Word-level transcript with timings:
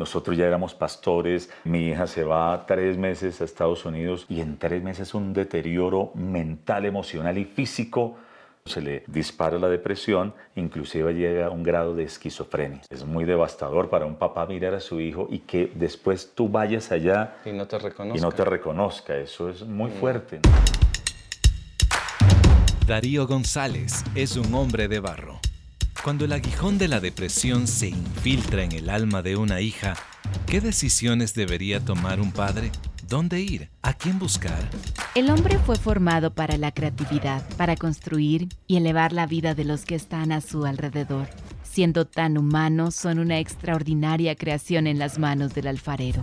Nosotros 0.00 0.34
ya 0.34 0.46
éramos 0.46 0.72
pastores, 0.72 1.50
mi 1.64 1.88
hija 1.88 2.06
se 2.06 2.24
va 2.24 2.64
tres 2.66 2.96
meses 2.96 3.42
a 3.42 3.44
Estados 3.44 3.84
Unidos 3.84 4.24
y 4.30 4.40
en 4.40 4.56
tres 4.56 4.82
meses 4.82 5.12
un 5.12 5.34
deterioro 5.34 6.10
mental, 6.14 6.86
emocional 6.86 7.36
y 7.36 7.44
físico 7.44 8.16
se 8.64 8.80
le 8.80 9.04
dispara 9.08 9.58
la 9.58 9.68
depresión, 9.68 10.32
inclusive 10.56 11.12
llega 11.12 11.48
a 11.48 11.50
un 11.50 11.62
grado 11.62 11.94
de 11.94 12.04
esquizofrenia. 12.04 12.80
Es 12.88 13.04
muy 13.04 13.26
devastador 13.26 13.90
para 13.90 14.06
un 14.06 14.16
papá 14.16 14.46
mirar 14.46 14.72
a 14.72 14.80
su 14.80 15.02
hijo 15.02 15.28
y 15.30 15.40
que 15.40 15.70
después 15.74 16.32
tú 16.34 16.48
vayas 16.48 16.90
allá 16.92 17.36
y 17.44 17.52
no 17.52 17.68
te 17.68 17.78
reconozca. 17.78 18.18
Y 18.18 18.22
no 18.22 18.32
te 18.32 18.44
reconozca. 18.46 19.16
Eso 19.18 19.50
es 19.50 19.66
muy 19.66 19.90
mm. 19.90 19.94
fuerte. 19.94 20.40
Darío 22.86 23.26
González 23.26 24.02
es 24.14 24.38
un 24.38 24.54
hombre 24.54 24.88
de 24.88 24.98
barro. 24.98 25.40
Cuando 26.02 26.24
el 26.24 26.32
aguijón 26.32 26.78
de 26.78 26.88
la 26.88 26.98
depresión 26.98 27.66
se 27.66 27.88
infiltra 27.88 28.64
en 28.64 28.72
el 28.72 28.88
alma 28.88 29.20
de 29.20 29.36
una 29.36 29.60
hija, 29.60 29.96
¿qué 30.46 30.62
decisiones 30.62 31.34
debería 31.34 31.84
tomar 31.84 32.20
un 32.20 32.32
padre? 32.32 32.72
¿Dónde 33.06 33.40
ir? 33.40 33.68
¿A 33.82 33.92
quién 33.92 34.18
buscar? 34.18 34.70
El 35.14 35.28
hombre 35.28 35.58
fue 35.58 35.76
formado 35.76 36.32
para 36.32 36.56
la 36.56 36.72
creatividad, 36.72 37.46
para 37.58 37.76
construir 37.76 38.48
y 38.66 38.78
elevar 38.78 39.12
la 39.12 39.26
vida 39.26 39.54
de 39.54 39.64
los 39.64 39.84
que 39.84 39.94
están 39.94 40.32
a 40.32 40.40
su 40.40 40.64
alrededor. 40.64 41.28
Siendo 41.62 42.06
tan 42.06 42.38
humanos, 42.38 42.94
son 42.94 43.18
una 43.18 43.38
extraordinaria 43.38 44.36
creación 44.36 44.86
en 44.86 44.98
las 44.98 45.18
manos 45.18 45.52
del 45.52 45.66
alfarero. 45.66 46.20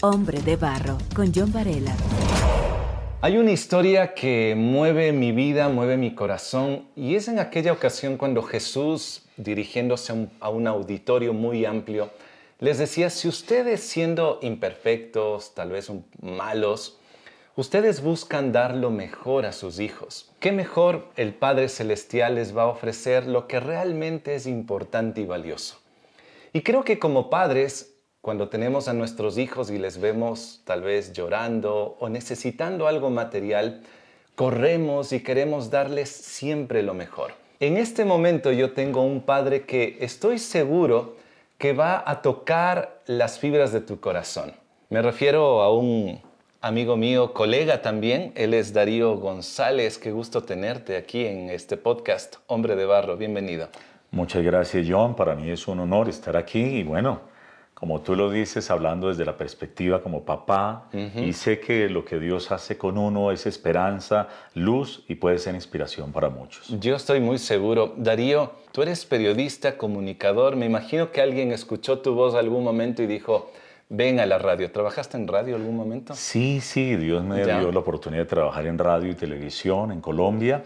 Hombre 0.00 0.40
de 0.40 0.56
Barro, 0.56 0.96
con 1.14 1.32
John 1.34 1.52
Varela. 1.52 1.94
Hay 3.24 3.38
una 3.38 3.52
historia 3.52 4.12
que 4.12 4.54
mueve 4.54 5.10
mi 5.12 5.32
vida, 5.32 5.70
mueve 5.70 5.96
mi 5.96 6.14
corazón, 6.14 6.86
y 6.94 7.14
es 7.14 7.26
en 7.26 7.38
aquella 7.38 7.72
ocasión 7.72 8.18
cuando 8.18 8.42
Jesús, 8.42 9.22
dirigiéndose 9.38 10.28
a 10.40 10.50
un 10.50 10.66
auditorio 10.66 11.32
muy 11.32 11.64
amplio, 11.64 12.10
les 12.60 12.76
decía, 12.76 13.08
si 13.08 13.26
ustedes 13.26 13.80
siendo 13.80 14.40
imperfectos, 14.42 15.54
tal 15.54 15.70
vez 15.70 15.90
malos, 16.20 17.00
ustedes 17.56 18.02
buscan 18.02 18.52
dar 18.52 18.76
lo 18.76 18.90
mejor 18.90 19.46
a 19.46 19.52
sus 19.52 19.80
hijos, 19.80 20.30
¿qué 20.38 20.52
mejor 20.52 21.08
el 21.16 21.32
Padre 21.32 21.70
Celestial 21.70 22.34
les 22.34 22.54
va 22.54 22.64
a 22.64 22.66
ofrecer 22.66 23.26
lo 23.26 23.48
que 23.48 23.58
realmente 23.58 24.34
es 24.34 24.46
importante 24.46 25.22
y 25.22 25.24
valioso? 25.24 25.80
Y 26.52 26.60
creo 26.60 26.84
que 26.84 26.98
como 26.98 27.30
padres, 27.30 27.93
cuando 28.24 28.48
tenemos 28.48 28.88
a 28.88 28.94
nuestros 28.94 29.36
hijos 29.36 29.70
y 29.70 29.78
les 29.78 30.00
vemos 30.00 30.62
tal 30.64 30.80
vez 30.80 31.12
llorando 31.12 31.98
o 32.00 32.08
necesitando 32.08 32.88
algo 32.88 33.10
material, 33.10 33.82
corremos 34.34 35.12
y 35.12 35.20
queremos 35.22 35.68
darles 35.68 36.08
siempre 36.08 36.82
lo 36.82 36.94
mejor. 36.94 37.32
En 37.60 37.76
este 37.76 38.06
momento 38.06 38.50
yo 38.50 38.72
tengo 38.72 39.02
un 39.02 39.20
padre 39.20 39.66
que 39.66 39.98
estoy 40.00 40.38
seguro 40.38 41.16
que 41.58 41.74
va 41.74 42.02
a 42.06 42.22
tocar 42.22 43.02
las 43.04 43.38
fibras 43.38 43.74
de 43.74 43.82
tu 43.82 44.00
corazón. 44.00 44.54
Me 44.88 45.02
refiero 45.02 45.60
a 45.60 45.70
un 45.70 46.18
amigo 46.62 46.96
mío, 46.96 47.34
colega 47.34 47.82
también, 47.82 48.32
él 48.36 48.54
es 48.54 48.72
Darío 48.72 49.18
González, 49.18 49.98
qué 49.98 50.12
gusto 50.12 50.44
tenerte 50.44 50.96
aquí 50.96 51.26
en 51.26 51.50
este 51.50 51.76
podcast, 51.76 52.36
Hombre 52.46 52.74
de 52.74 52.86
Barro, 52.86 53.18
bienvenido. 53.18 53.68
Muchas 54.12 54.42
gracias 54.42 54.86
John, 54.88 55.14
para 55.14 55.34
mí 55.34 55.50
es 55.50 55.68
un 55.68 55.80
honor 55.80 56.08
estar 56.08 56.38
aquí 56.38 56.60
y 56.78 56.84
bueno, 56.84 57.33
como 57.74 58.00
tú 58.00 58.14
lo 58.14 58.30
dices, 58.30 58.70
hablando 58.70 59.08
desde 59.08 59.24
la 59.24 59.36
perspectiva 59.36 60.00
como 60.00 60.24
papá, 60.24 60.88
y 60.92 61.32
sé 61.32 61.58
que 61.58 61.88
lo 61.88 62.04
que 62.04 62.18
Dios 62.18 62.52
hace 62.52 62.78
con 62.78 62.96
uno 62.96 63.32
es 63.32 63.46
esperanza, 63.46 64.28
luz 64.54 65.04
y 65.08 65.16
puede 65.16 65.38
ser 65.38 65.54
inspiración 65.54 66.12
para 66.12 66.30
muchos. 66.30 66.68
Yo 66.80 66.94
estoy 66.94 67.20
muy 67.20 67.38
seguro. 67.38 67.92
Darío, 67.96 68.52
tú 68.72 68.82
eres 68.82 69.04
periodista, 69.04 69.76
comunicador, 69.76 70.56
me 70.56 70.66
imagino 70.66 71.10
que 71.10 71.20
alguien 71.20 71.52
escuchó 71.52 71.98
tu 71.98 72.14
voz 72.14 72.34
algún 72.34 72.62
momento 72.62 73.02
y 73.02 73.06
dijo, 73.06 73.50
ven 73.88 74.20
a 74.20 74.26
la 74.26 74.38
radio. 74.38 74.70
¿Trabajaste 74.70 75.16
en 75.16 75.26
radio 75.26 75.56
algún 75.56 75.76
momento? 75.76 76.14
Sí, 76.14 76.60
sí, 76.60 76.96
Dios 76.96 77.24
me 77.24 77.44
dio 77.44 77.72
la 77.72 77.78
oportunidad 77.78 78.22
de 78.22 78.28
trabajar 78.28 78.66
en 78.66 78.78
radio 78.78 79.10
y 79.10 79.14
televisión 79.14 79.92
en 79.92 80.00
Colombia, 80.00 80.62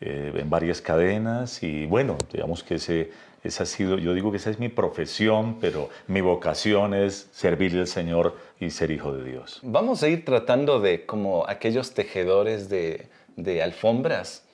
eh, 0.00 0.32
en 0.34 0.50
varias 0.50 0.80
cadenas, 0.80 1.62
y 1.62 1.86
bueno, 1.86 2.16
digamos 2.32 2.62
que 2.62 2.74
ese 2.76 3.10
esa 3.42 3.62
ha 3.62 3.66
sido, 3.66 3.98
yo 3.98 4.12
digo 4.12 4.30
que 4.30 4.36
esa 4.36 4.50
es 4.50 4.58
mi 4.58 4.68
profesión, 4.68 5.56
pero 5.60 5.88
mi 6.06 6.20
vocación 6.20 6.92
es 6.94 7.28
servirle 7.32 7.80
al 7.80 7.86
Señor 7.86 8.36
y 8.60 8.70
ser 8.70 8.90
hijo 8.90 9.12
de 9.12 9.24
Dios. 9.30 9.60
Vamos 9.62 10.02
a 10.02 10.08
ir 10.08 10.24
tratando 10.24 10.80
de 10.80 11.06
como 11.06 11.48
aquellos 11.48 11.92
tejedores 11.94 12.68
de, 12.68 13.08
alfombras, 13.62 14.44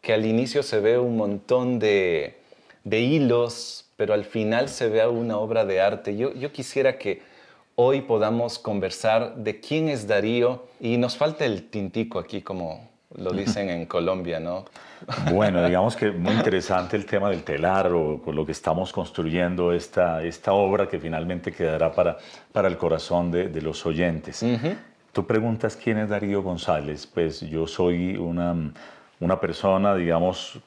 que 0.00 0.14
al 0.14 0.24
inicio 0.24 0.62
se 0.62 0.80
ve 0.80 0.98
un 0.98 1.16
montón 1.16 1.78
de, 1.78 2.36
hilos, 2.84 3.90
pero 3.96 4.14
al 4.14 4.24
final 4.24 4.68
se 4.68 4.88
vea 4.88 5.10
una 5.10 5.36
obra 5.38 5.66
de 5.66 5.80
arte. 5.80 6.16
Yo 6.16 6.52
quisiera 6.52 6.98
que 6.98 7.20
hoy 7.74 8.00
podamos 8.00 8.58
conversar 8.58 9.36
de 9.36 9.60
quién 9.60 9.88
es 9.88 10.06
Darío 10.06 10.64
y 10.80 10.96
nos 10.96 11.16
falta 11.16 11.44
el 11.44 11.68
tintico 11.68 12.18
aquí, 12.18 12.40
como 12.40 12.91
lo 13.16 13.32
dicen 13.32 13.68
en 13.70 13.86
Colombia, 13.86 14.40
¿no? 14.40 14.64
Bueno, 15.32 15.62
digamos 15.66 15.96
que 15.96 16.10
muy 16.10 16.32
interesante 16.32 16.96
el 16.96 17.06
tema 17.06 17.30
del 17.30 17.42
telar 17.42 17.92
o 17.92 18.20
con 18.22 18.34
lo 18.34 18.46
que 18.46 18.52
estamos 18.52 18.92
construyendo 18.92 19.72
esta, 19.72 20.22
esta 20.22 20.52
obra 20.52 20.88
que 20.88 20.98
finalmente 20.98 21.52
quedará 21.52 21.92
para, 21.92 22.18
para 22.52 22.68
el 22.68 22.76
corazón 22.76 23.30
de, 23.30 23.48
de 23.48 23.62
los 23.62 23.84
oyentes. 23.86 24.44
Tú 25.12 25.26
preguntas 25.26 25.76
quién 25.76 25.98
es 25.98 26.08
Darío 26.08 26.42
González, 26.42 27.06
pues 27.06 27.40
yo 27.40 27.66
soy 27.66 28.16
una, 28.16 28.72
una 29.20 29.38
persona, 29.38 29.94
digamos, 29.94 30.58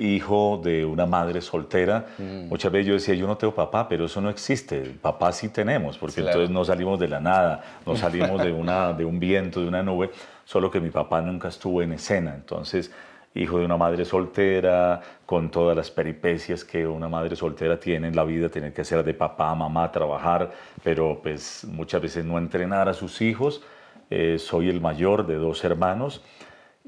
hijo 0.00 0.60
de 0.64 0.84
una 0.84 1.06
madre 1.06 1.40
soltera. 1.40 2.06
Mm. 2.18 2.48
Muchas 2.48 2.72
veces 2.72 2.86
yo 2.86 2.94
decía, 2.94 3.14
yo 3.14 3.26
no 3.26 3.36
tengo 3.36 3.54
papá, 3.54 3.86
pero 3.88 4.06
eso 4.06 4.20
no 4.20 4.30
existe. 4.30 4.80
Papá 5.00 5.30
sí 5.32 5.50
tenemos, 5.50 5.98
porque 5.98 6.20
entonces 6.20 6.50
no 6.50 6.64
salimos 6.64 6.98
de 6.98 7.08
la 7.08 7.20
nada, 7.20 7.62
no 7.84 7.94
salimos 7.96 8.42
de, 8.42 8.50
una, 8.50 8.92
de 8.94 9.04
un 9.04 9.20
viento, 9.20 9.60
de 9.60 9.68
una 9.68 9.82
nube, 9.82 10.10
solo 10.44 10.70
que 10.70 10.80
mi 10.80 10.90
papá 10.90 11.20
nunca 11.20 11.48
estuvo 11.48 11.82
en 11.82 11.92
escena. 11.92 12.34
Entonces, 12.34 12.90
hijo 13.34 13.58
de 13.58 13.66
una 13.66 13.76
madre 13.76 14.06
soltera, 14.06 15.02
con 15.26 15.50
todas 15.50 15.76
las 15.76 15.90
peripecias 15.90 16.64
que 16.64 16.86
una 16.86 17.08
madre 17.08 17.36
soltera 17.36 17.78
tiene 17.78 18.08
en 18.08 18.16
la 18.16 18.24
vida, 18.24 18.48
tener 18.48 18.72
que 18.72 18.80
hacer 18.80 19.04
de 19.04 19.12
papá, 19.12 19.54
mamá, 19.54 19.92
trabajar, 19.92 20.50
pero 20.82 21.20
pues 21.22 21.64
muchas 21.70 22.00
veces 22.00 22.24
no 22.24 22.38
entrenar 22.38 22.88
a 22.88 22.94
sus 22.94 23.20
hijos. 23.20 23.62
Eh, 24.08 24.38
soy 24.38 24.70
el 24.70 24.80
mayor 24.80 25.26
de 25.26 25.36
dos 25.36 25.62
hermanos 25.62 26.22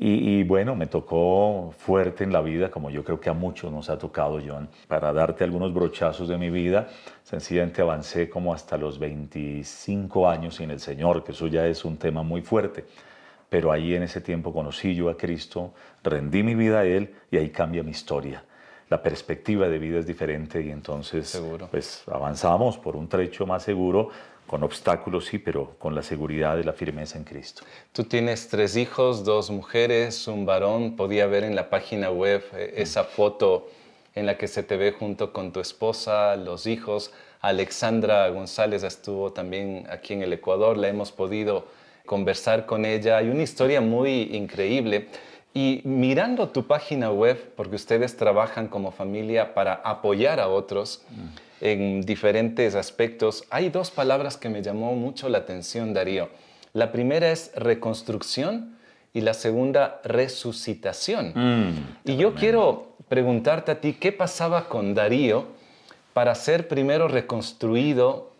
y, 0.04 0.42
bueno, 0.42 0.74
me 0.74 0.88
tocó 0.88 1.72
fuerte 1.78 2.24
en 2.24 2.32
la 2.32 2.40
vida, 2.40 2.72
como 2.72 2.90
yo 2.90 3.04
creo 3.04 3.20
que 3.20 3.30
a 3.30 3.34
muchos 3.34 3.70
nos 3.70 3.88
ha 3.88 3.98
tocado, 3.98 4.40
John. 4.44 4.68
Para 4.88 5.12
darte 5.12 5.44
algunos 5.44 5.72
brochazos 5.72 6.28
de 6.28 6.36
mi 6.38 6.50
vida, 6.50 6.88
sencillamente 7.22 7.82
avancé 7.82 8.28
como 8.28 8.52
hasta 8.52 8.76
los 8.76 8.98
25 8.98 10.28
años 10.28 10.56
sin 10.56 10.72
el 10.72 10.80
Señor, 10.80 11.22
que 11.22 11.30
eso 11.30 11.46
ya 11.46 11.68
es 11.68 11.84
un 11.84 11.98
tema 11.98 12.24
muy 12.24 12.42
fuerte. 12.42 12.84
Pero 13.48 13.70
ahí 13.70 13.94
en 13.94 14.02
ese 14.02 14.20
tiempo 14.20 14.52
conocí 14.52 14.94
yo 14.96 15.08
a 15.08 15.16
Cristo, 15.16 15.72
rendí 16.02 16.42
mi 16.42 16.56
vida 16.56 16.80
a 16.80 16.84
Él 16.84 17.14
y 17.30 17.36
ahí 17.36 17.50
cambia 17.50 17.84
mi 17.84 17.92
historia. 17.92 18.42
La 18.88 19.00
perspectiva 19.02 19.68
de 19.68 19.78
vida 19.78 20.00
es 20.00 20.06
diferente 20.06 20.60
y 20.60 20.70
entonces 20.70 21.28
Seguro. 21.28 21.68
pues 21.70 22.02
avanzamos 22.08 22.76
por 22.76 22.96
un 22.96 23.08
trecho 23.08 23.46
más 23.46 23.62
seguro 23.62 24.10
con 24.52 24.64
obstáculos 24.64 25.24
sí, 25.24 25.38
pero 25.38 25.76
con 25.78 25.94
la 25.94 26.02
seguridad 26.02 26.58
y 26.58 26.62
la 26.62 26.74
firmeza 26.74 27.16
en 27.16 27.24
Cristo. 27.24 27.62
Tú 27.90 28.04
tienes 28.04 28.48
tres 28.48 28.76
hijos, 28.76 29.24
dos 29.24 29.50
mujeres, 29.50 30.28
un 30.28 30.44
varón. 30.44 30.94
Podía 30.94 31.24
ver 31.26 31.44
en 31.44 31.56
la 31.56 31.70
página 31.70 32.10
web 32.10 32.44
eh, 32.52 32.74
esa 32.76 33.04
foto 33.04 33.70
en 34.14 34.26
la 34.26 34.36
que 34.36 34.48
se 34.48 34.62
te 34.62 34.76
ve 34.76 34.92
junto 34.92 35.32
con 35.32 35.54
tu 35.54 35.60
esposa, 35.60 36.36
los 36.36 36.66
hijos. 36.66 37.14
Alexandra 37.40 38.28
González 38.28 38.82
estuvo 38.82 39.32
también 39.32 39.86
aquí 39.88 40.12
en 40.12 40.20
el 40.20 40.34
Ecuador, 40.34 40.76
la 40.76 40.88
hemos 40.88 41.12
podido 41.12 41.68
conversar 42.04 42.66
con 42.66 42.84
ella. 42.84 43.16
Hay 43.16 43.30
una 43.30 43.44
historia 43.44 43.80
muy 43.80 44.36
increíble. 44.36 45.08
Y 45.54 45.82
mirando 45.84 46.48
tu 46.48 46.66
página 46.66 47.10
web, 47.10 47.52
porque 47.56 47.76
ustedes 47.76 48.16
trabajan 48.16 48.68
como 48.68 48.90
familia 48.90 49.54
para 49.54 49.74
apoyar 49.74 50.40
a 50.40 50.48
otros, 50.48 51.02
mm 51.10 51.52
en 51.62 52.02
diferentes 52.02 52.74
aspectos. 52.74 53.44
Hay 53.48 53.70
dos 53.70 53.90
palabras 53.90 54.36
que 54.36 54.48
me 54.48 54.62
llamó 54.62 54.94
mucho 54.94 55.28
la 55.28 55.38
atención, 55.38 55.94
Darío. 55.94 56.28
La 56.72 56.90
primera 56.90 57.30
es 57.30 57.52
reconstrucción 57.54 58.76
y 59.14 59.20
la 59.20 59.32
segunda 59.32 60.00
resucitación. 60.02 61.32
Mm, 61.34 62.10
y 62.10 62.16
yo 62.16 62.34
quiero 62.34 62.96
preguntarte 63.08 63.70
a 63.70 63.80
ti, 63.80 63.92
¿qué 63.92 64.10
pasaba 64.10 64.68
con 64.68 64.94
Darío 64.94 65.46
para 66.12 66.34
ser 66.34 66.66
primero 66.66 67.06
reconstruido 67.06 68.32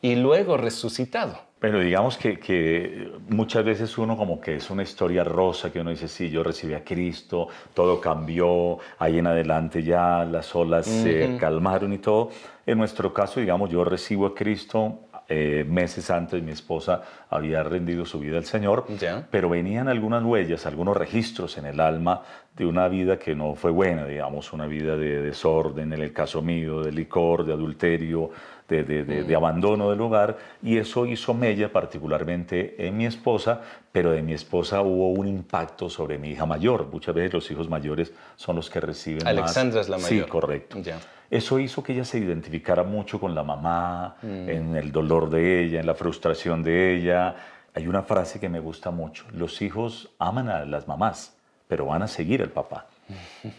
y 0.00 0.14
luego 0.14 0.56
resucitado? 0.56 1.47
Pero 1.60 1.80
digamos 1.80 2.16
que, 2.16 3.10
muchas 3.28 3.64
veces 3.64 3.98
uno 3.98 4.16
como 4.16 4.40
que 4.40 4.56
es 4.56 4.70
una 4.70 4.84
historia 4.84 5.24
rosa, 5.24 5.72
que 5.72 5.80
uno 5.80 5.90
dice, 5.90 6.06
sí, 6.06 6.30
yo 6.30 6.44
recibí 6.44 6.74
a 6.74 6.84
Cristo, 6.84 7.48
todo 7.74 8.00
cambió, 8.00 8.78
ahí 8.98 9.18
en 9.18 9.26
adelante 9.26 9.82
ya 9.82 10.24
las 10.24 10.54
olas 10.54 10.86
se 10.86 11.36
calmaron 11.38 11.92
y 11.92 11.98
todo. 11.98 12.30
En 12.64 12.78
nuestro 12.78 13.12
caso, 13.12 13.40
digamos, 13.40 13.70
yo 13.70 13.82
recibo 13.82 14.26
a 14.26 14.34
Cristo 14.34 15.00
eh, 15.30 15.62
meses 15.68 16.10
antes 16.10 16.42
mi 16.42 16.52
esposa 16.52 17.02
había 17.28 17.62
rendido 17.62 18.06
su 18.06 18.18
vida 18.18 18.38
al 18.38 18.46
Señor, 18.46 18.86
pero 19.30 19.50
venían 19.50 19.86
algunas 19.86 20.24
huellas, 20.24 20.64
algunos 20.64 20.96
registros 20.96 21.58
en 21.58 21.66
el 21.66 21.80
alma 21.80 22.22
de 22.56 22.64
una 22.64 22.88
vida 22.88 23.18
que 23.18 23.34
no 23.34 23.54
fue 23.54 23.70
buena, 23.70 24.06
digamos, 24.06 24.54
una 24.54 24.66
vida 24.66 24.96
de 24.96 25.20
desorden, 25.20 25.92
en 25.92 26.00
el 26.00 26.14
caso 26.14 26.40
mío, 26.40 26.82
de 26.82 26.92
licor, 26.92 27.44
de 27.44 27.52
adulterio, 27.52 28.30
de, 28.68 28.84
de- 28.84 29.04
de- 29.04 29.24
de 29.24 29.34
abandono 29.34 29.90
del 29.90 30.00
hogar, 30.00 30.36
y 30.62 30.76
eso 30.76 31.06
hizo 31.06 31.32
mella 31.34 31.72
particularmente 31.72 32.86
en 32.86 32.96
mi 32.96 33.06
esposa, 33.06 33.62
pero 33.90 34.10
de 34.12 34.22
mi 34.22 34.34
esposa 34.34 34.82
hubo 34.82 35.10
un 35.12 35.26
impacto 35.26 35.88
sobre 35.88 36.18
mi 36.18 36.30
hija 36.30 36.44
mayor. 36.46 36.86
Muchas 36.92 37.14
veces 37.14 37.32
los 37.32 37.50
hijos 37.50 37.68
mayores 37.68 38.12
son 38.36 38.56
los 38.56 38.68
que 38.70 38.80
reciben 38.80 39.24
más. 39.24 39.26
Alexandra 39.28 39.80
es 39.80 39.88
la 39.88 39.96
mayor. 39.96 40.24
Sí, 40.24 40.30
correcto. 40.30 40.78
Ya. 40.82 40.98
Eso 41.30 41.58
hizo 41.58 41.82
que 41.82 41.92
ella 41.92 42.04
se 42.04 42.18
identificara 42.18 42.82
mucho 42.84 43.18
con 43.20 43.34
la 43.34 43.42
mamá, 43.42 44.16
en 44.22 44.76
el 44.76 44.92
dolor 44.92 45.28
de 45.30 45.64
ella, 45.64 45.80
en 45.80 45.86
la 45.86 45.94
frustración 45.94 46.62
de 46.62 46.94
ella. 46.96 47.34
Hay 47.74 47.86
una 47.86 48.02
frase 48.02 48.40
que 48.40 48.48
me 48.48 48.60
gusta 48.60 48.90
mucho. 48.90 49.24
Los 49.32 49.60
hijos 49.62 50.10
aman 50.18 50.48
a 50.48 50.64
las 50.64 50.88
mamás, 50.88 51.34
pero 51.68 51.86
van 51.86 52.02
a 52.02 52.08
seguir 52.08 52.40
al 52.42 52.48
papá, 52.48 52.86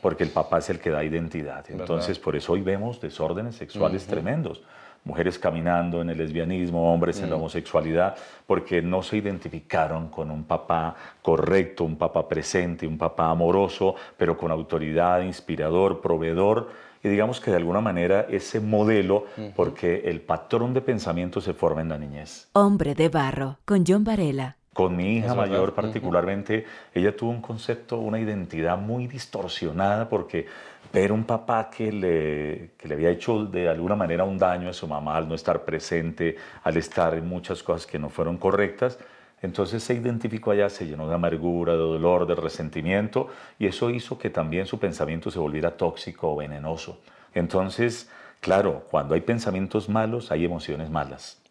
porque 0.02 0.24
el 0.24 0.30
papá 0.32 0.58
es 0.60 0.70
el 0.72 0.80
que 0.80 0.90
da 0.90 1.04
identidad. 1.04 1.64
Entonces, 1.70 2.18
por 2.18 2.36
eso 2.36 2.54
hoy 2.54 2.62
vemos 2.62 3.00
desórdenes 3.02 3.56
sexuales 3.56 4.08
tremendos. 4.08 4.64
Mujeres 5.04 5.40
caminando 5.40 6.02
en 6.02 6.10
el 6.10 6.18
lesbianismo, 6.18 6.94
hombres 6.94 7.22
en 7.22 7.30
la 7.30 7.38
homosexualidad, 7.38 8.16
porque 8.46 8.82
no 8.82 9.02
se 9.02 9.18
identificaron 9.18 10.10
con 10.10 10.30
un 10.30 10.44
papá 10.44 10.96
correcto, 11.22 11.84
un 11.84 11.96
papá 11.96 12.28
presente, 12.28 12.86
un 12.86 12.98
papá 12.98 13.30
amoroso, 13.30 13.96
pero 14.18 14.38
con 14.38 14.52
autoridad, 14.52 15.22
inspirador, 15.22 16.02
proveedor. 16.02 16.70
Y 17.02 17.08
digamos 17.08 17.40
que 17.40 17.50
de 17.50 17.58
alguna 17.58 17.80
manera 17.80 18.28
ese 18.30 18.60
modelo, 18.60 19.26
porque 19.56 20.02
el 20.06 20.20
patrón 20.20 20.74
de 20.74 20.82
pensamiento 20.82 21.40
se 21.40 21.54
forma 21.54 21.82
en 21.82 21.90
la 21.90 21.98
niñez. 21.98 22.50
Hombre 22.54 22.94
de 22.94 23.08
barro, 23.08 23.58
con 23.66 23.86
John 23.88 24.04
Varela. 24.04 24.58
Con 24.74 24.96
mi 24.96 25.18
hija 25.18 25.34
mayor 25.34 25.74
particularmente, 25.74 26.66
ella 26.94 27.16
tuvo 27.16 27.32
un 27.32 27.42
concepto, 27.42 27.98
una 28.00 28.20
identidad 28.20 28.78
muy 28.78 29.08
distorsionada 29.08 30.08
porque 30.08 30.46
ver 30.92 31.12
un 31.12 31.24
papá 31.24 31.70
que 31.70 31.92
le, 31.92 32.72
que 32.78 32.88
le 32.88 32.96
había 32.96 33.10
hecho 33.10 33.46
de 33.46 33.70
alguna 33.70 33.96
manera 33.96 34.24
un 34.24 34.38
daño 34.38 34.70
a 34.70 34.74
su 34.74 34.88
mamá 34.88 35.18
al 35.18 35.28
no 35.28 35.36
estar 35.36 35.64
presente, 35.64 36.36
al 36.64 36.78
estar 36.78 37.14
en 37.14 37.28
muchas 37.28 37.62
cosas 37.62 37.86
que 37.86 38.00
no 38.00 38.10
fueron 38.10 38.38
correctas, 38.38 38.98
entonces 39.42 39.84
se 39.84 39.94
identificó 39.94 40.52
allá, 40.52 40.70
se 40.70 40.86
llenó 40.86 41.08
de 41.08 41.16
amargura, 41.16 41.74
de 41.74 41.80
dolor, 41.80 42.28
de 42.28 42.36
resentimiento 42.36 43.28
y 43.58 43.68
eso 43.68 43.90
hizo 43.90 44.18
que 44.18 44.30
también 44.30 44.66
su 44.66 44.80
pensamiento 44.80 45.32
se 45.32 45.40
volviera 45.40 45.78
tóxico 45.78 46.34
o 46.34 46.36
venenoso. 46.36 47.00
Entonces, 47.34 48.10
claro, 48.42 48.86
cuando 48.90 49.14
hay 49.16 49.22
pensamientos 49.22 49.88
malos, 49.88 50.32
hay 50.32 50.44
emociones 50.44 50.90
malas. 50.90 51.42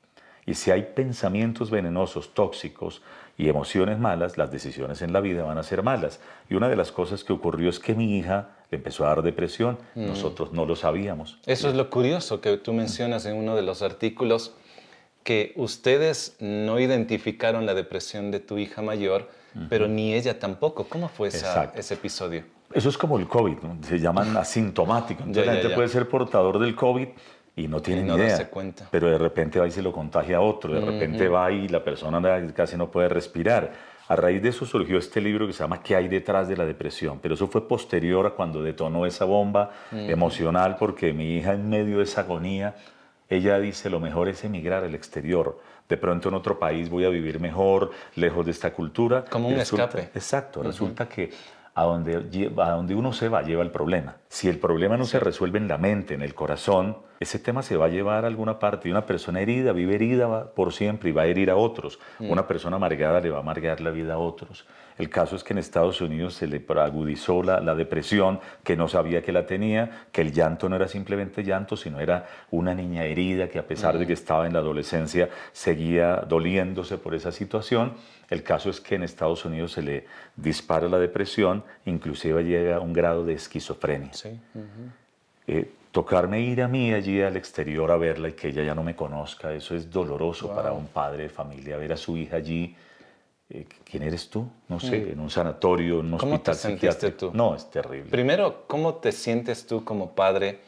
Y 0.44 0.54
si 0.54 0.70
hay 0.70 0.82
pensamientos 0.94 1.70
venenosos, 1.70 2.34
tóxicos 2.34 3.02
y 3.36 3.48
emociones 3.48 3.98
malas, 3.98 4.38
las 4.38 4.50
decisiones 4.50 5.02
en 5.02 5.12
la 5.12 5.20
vida 5.20 5.44
van 5.44 5.58
a 5.58 5.62
ser 5.62 5.82
malas. 5.82 6.20
Y 6.48 6.54
una 6.54 6.68
de 6.68 6.76
las 6.76 6.90
cosas 6.90 7.22
que 7.22 7.32
ocurrió 7.32 7.68
es 7.68 7.78
que 7.78 7.94
mi 7.94 8.18
hija 8.18 8.57
le 8.70 8.76
empezó 8.76 9.04
a 9.04 9.08
dar 9.08 9.22
depresión. 9.22 9.78
Nosotros 9.94 10.52
no 10.52 10.66
lo 10.66 10.76
sabíamos. 10.76 11.38
Eso 11.46 11.68
es 11.68 11.74
lo 11.74 11.88
curioso 11.90 12.40
que 12.40 12.56
tú 12.58 12.72
mencionas 12.72 13.24
en 13.26 13.36
uno 13.36 13.56
de 13.56 13.62
los 13.62 13.82
artículos, 13.82 14.54
que 15.24 15.52
ustedes 15.56 16.36
no 16.40 16.78
identificaron 16.78 17.66
la 17.66 17.74
depresión 17.74 18.30
de 18.30 18.40
tu 18.40 18.58
hija 18.58 18.82
mayor, 18.82 19.28
pero 19.68 19.88
ni 19.88 20.14
ella 20.14 20.38
tampoco. 20.38 20.84
¿Cómo 20.88 21.08
fue 21.08 21.28
esa- 21.28 21.72
ese 21.74 21.94
episodio? 21.94 22.44
Eso 22.72 22.88
es 22.90 22.98
como 22.98 23.18
el 23.18 23.26
COVID, 23.26 23.58
¿no? 23.62 23.78
se 23.82 23.98
llaman 23.98 24.36
asintomático. 24.36 25.20
Entonces 25.22 25.44
Ya, 25.44 25.50
la 25.50 25.56
gente 25.56 25.70
ya. 25.70 25.74
puede 25.74 25.88
ser 25.88 26.08
portador 26.08 26.58
del 26.58 26.74
COVID 26.76 27.08
y 27.56 27.66
no 27.66 27.80
tiene 27.80 28.02
Y 28.02 28.04
ni 28.04 28.08
no 28.10 28.16
idea. 28.18 28.28
darse 28.28 28.48
cuenta. 28.48 28.86
Pero 28.90 29.08
de 29.10 29.16
repente 29.18 29.58
va 29.58 29.66
y 29.66 29.70
se 29.70 29.82
lo 29.82 29.90
contagia 29.92 30.36
a 30.36 30.40
otro. 30.40 30.74
De 30.74 30.80
repente 30.80 31.28
va 31.28 31.50
y 31.50 31.66
la 31.68 31.82
persona 31.82 32.20
casi 32.54 32.76
no 32.76 32.90
puede 32.90 33.08
respirar. 33.08 33.72
A 34.08 34.16
raíz 34.16 34.42
de 34.42 34.48
eso 34.48 34.64
surgió 34.64 34.98
este 34.98 35.20
libro 35.20 35.46
que 35.46 35.52
se 35.52 35.62
llama 35.62 35.82
¿Qué 35.82 35.94
hay 35.94 36.08
detrás 36.08 36.48
de 36.48 36.56
la 36.56 36.64
depresión? 36.64 37.18
Pero 37.20 37.34
eso 37.34 37.46
fue 37.46 37.68
posterior 37.68 38.26
a 38.26 38.30
cuando 38.30 38.62
detonó 38.62 39.04
esa 39.04 39.26
bomba 39.26 39.70
emocional 39.92 40.76
porque 40.78 41.12
mi 41.12 41.36
hija 41.36 41.52
en 41.52 41.68
medio 41.68 41.98
de 41.98 42.04
esa 42.04 42.22
agonía, 42.22 42.74
ella 43.28 43.58
dice 43.58 43.90
lo 43.90 44.00
mejor 44.00 44.28
es 44.28 44.42
emigrar 44.44 44.82
al 44.82 44.94
exterior. 44.94 45.60
De 45.88 45.96
pronto 45.98 46.28
en 46.30 46.34
otro 46.34 46.58
país 46.58 46.88
voy 46.88 47.04
a 47.04 47.10
vivir 47.10 47.38
mejor, 47.38 47.90
lejos 48.14 48.44
de 48.46 48.52
esta 48.52 48.72
cultura. 48.72 49.24
Como 49.26 49.48
un 49.48 49.54
resulta- 49.56 49.84
escape. 49.84 50.10
Exacto, 50.14 50.62
resulta 50.62 51.06
que 51.08 51.30
a 51.74 51.82
donde, 51.84 52.16
a 52.58 52.70
donde 52.70 52.94
uno 52.94 53.12
se 53.12 53.28
va, 53.28 53.42
lleva 53.42 53.62
el 53.62 53.70
problema. 53.70 54.16
Si 54.28 54.48
el 54.48 54.58
problema 54.58 54.96
no 54.96 55.04
se 55.04 55.20
resuelve 55.20 55.58
en 55.58 55.68
la 55.68 55.78
mente, 55.78 56.14
en 56.14 56.22
el 56.22 56.34
corazón, 56.34 56.96
ese 57.20 57.38
tema 57.38 57.62
se 57.62 57.76
va 57.76 57.86
a 57.86 57.88
llevar 57.88 58.24
a 58.24 58.28
alguna 58.28 58.58
parte. 58.58 58.88
Y 58.88 58.92
una 58.92 59.04
persona 59.04 59.40
herida 59.40 59.72
vive 59.72 59.96
herida 59.96 60.52
por 60.52 60.72
siempre 60.72 61.10
y 61.10 61.12
va 61.12 61.22
a 61.22 61.26
herir 61.26 61.50
a 61.50 61.56
otros. 61.56 61.98
Una 62.20 62.46
persona 62.46 62.76
amargada 62.76 63.20
le 63.20 63.30
va 63.30 63.38
a 63.38 63.40
amargar 63.40 63.80
la 63.80 63.90
vida 63.90 64.14
a 64.14 64.18
otros. 64.18 64.66
El 64.98 65.08
caso 65.10 65.36
es 65.36 65.44
que 65.44 65.52
en 65.52 65.58
Estados 65.58 66.00
Unidos 66.00 66.34
se 66.34 66.48
le 66.48 66.64
agudizó 66.68 67.42
la, 67.42 67.60
la 67.60 67.76
depresión, 67.76 68.40
que 68.64 68.76
no 68.76 68.88
sabía 68.88 69.22
que 69.22 69.30
la 69.30 69.46
tenía, 69.46 70.06
que 70.10 70.22
el 70.22 70.32
llanto 70.32 70.68
no 70.68 70.74
era 70.74 70.88
simplemente 70.88 71.44
llanto, 71.44 71.76
sino 71.76 72.00
era 72.00 72.26
una 72.50 72.74
niña 72.74 73.04
herida 73.04 73.48
que 73.48 73.60
a 73.60 73.66
pesar 73.66 73.96
de 73.96 74.06
que 74.06 74.12
estaba 74.12 74.46
en 74.46 74.52
la 74.52 74.58
adolescencia 74.58 75.28
seguía 75.52 76.16
doliéndose 76.16 76.98
por 76.98 77.14
esa 77.14 77.30
situación. 77.30 77.94
El 78.28 78.42
caso 78.42 78.70
es 78.70 78.80
que 78.80 78.96
en 78.96 79.04
Estados 79.04 79.44
Unidos 79.44 79.72
se 79.72 79.82
le 79.82 80.06
dispara 80.36 80.88
la 80.88 80.98
depresión, 80.98 81.64
inclusive 81.86 82.42
llega 82.44 82.76
a 82.76 82.80
un 82.80 82.92
grado 82.92 83.24
de 83.24 83.34
esquizofrenia. 83.34 84.12
Sí. 84.12 84.38
Eh, 85.46 85.70
tocarme 85.98 86.40
ir 86.40 86.62
a 86.62 86.68
mí 86.68 86.92
allí 86.92 87.20
al 87.22 87.36
exterior 87.36 87.90
a 87.90 87.96
verla 87.96 88.28
y 88.28 88.32
que 88.34 88.48
ella 88.48 88.62
ya 88.62 88.72
no 88.72 88.84
me 88.84 88.94
conozca, 88.94 89.52
eso 89.52 89.74
es 89.74 89.90
doloroso 89.90 90.54
para 90.54 90.70
un 90.70 90.86
padre 90.86 91.24
de 91.24 91.28
familia, 91.28 91.76
ver 91.76 91.92
a 91.92 91.96
su 91.96 92.16
hija 92.16 92.36
allí. 92.36 92.76
eh, 93.50 93.66
¿Quién 93.84 94.04
eres 94.04 94.30
tú? 94.30 94.48
No 94.68 94.78
sé, 94.78 95.10
en 95.10 95.18
un 95.18 95.28
sanatorio, 95.28 95.98
en 95.98 96.06
un 96.06 96.12
Mm. 96.12 96.18
¿Cómo 96.18 96.40
te 96.40 96.52
hospital 96.52 96.54
sentiste 96.54 96.92
psiquiátrico. 96.92 97.32
tú? 97.32 97.36
No, 97.36 97.56
es 97.56 97.68
terrible. 97.68 98.10
Primero, 98.10 98.62
¿cómo 98.68 98.94
te 98.94 99.10
sientes 99.10 99.66
tú 99.66 99.84
como 99.84 100.12
padre 100.12 100.60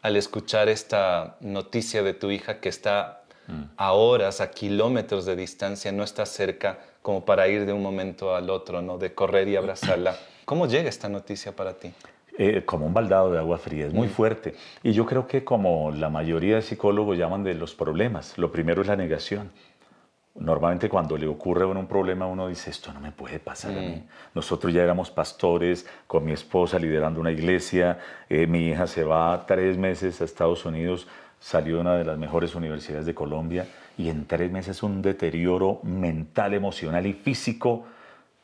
al 0.00 0.16
escuchar 0.16 0.68
esta 0.68 1.38
noticia 1.40 2.04
de 2.04 2.14
tu 2.14 2.30
hija 2.30 2.60
que 2.60 2.68
está 2.68 3.24
a 3.76 3.92
horas, 3.94 4.40
a 4.40 4.52
kilómetros 4.52 5.26
de 5.26 5.34
distancia, 5.34 5.90
no 5.90 6.04
está 6.04 6.24
cerca 6.24 6.78
como 7.02 7.24
para 7.24 7.48
ir 7.48 7.66
de 7.66 7.72
un 7.72 7.82
momento 7.82 8.36
al 8.36 8.48
otro, 8.48 8.80
¿no? 8.80 8.96
De 8.96 9.12
correr 9.12 9.48
y 9.48 9.56
abrazarla. 9.56 10.16
¿Cómo 10.44 10.66
llega 10.68 10.88
esta 10.88 11.08
noticia 11.08 11.50
para 11.50 11.74
ti? 11.74 11.92
Eh, 12.38 12.62
como 12.64 12.86
un 12.86 12.94
baldado 12.94 13.30
de 13.30 13.38
agua 13.38 13.58
fría, 13.58 13.86
es 13.86 13.92
muy 13.92 14.08
fuerte. 14.08 14.54
Y 14.82 14.92
yo 14.92 15.04
creo 15.04 15.26
que 15.26 15.44
como 15.44 15.90
la 15.90 16.08
mayoría 16.08 16.56
de 16.56 16.62
psicólogos 16.62 17.18
llaman 17.18 17.44
de 17.44 17.54
los 17.54 17.74
problemas, 17.74 18.38
lo 18.38 18.50
primero 18.50 18.80
es 18.80 18.88
la 18.88 18.96
negación. 18.96 19.50
Normalmente 20.34 20.88
cuando 20.88 21.18
le 21.18 21.26
ocurre 21.26 21.66
un 21.66 21.86
problema 21.86 22.26
uno 22.26 22.48
dice, 22.48 22.70
esto 22.70 22.90
no 22.94 23.00
me 23.00 23.12
puede 23.12 23.38
pasar 23.38 23.72
a 23.72 23.80
mí. 23.82 24.02
Nosotros 24.34 24.72
ya 24.72 24.82
éramos 24.82 25.10
pastores 25.10 25.86
con 26.06 26.24
mi 26.24 26.32
esposa 26.32 26.78
liderando 26.78 27.20
una 27.20 27.30
iglesia, 27.30 27.98
eh, 28.30 28.46
mi 28.46 28.68
hija 28.68 28.86
se 28.86 29.04
va 29.04 29.44
tres 29.46 29.76
meses 29.76 30.22
a 30.22 30.24
Estados 30.24 30.64
Unidos, 30.64 31.06
salió 31.38 31.74
de 31.74 31.80
una 31.82 31.96
de 31.96 32.04
las 32.04 32.16
mejores 32.16 32.54
universidades 32.54 33.04
de 33.04 33.14
Colombia 33.14 33.66
y 33.98 34.08
en 34.08 34.24
tres 34.24 34.50
meses 34.50 34.82
un 34.82 35.02
deterioro 35.02 35.80
mental, 35.82 36.54
emocional 36.54 37.06
y 37.06 37.12
físico 37.12 37.84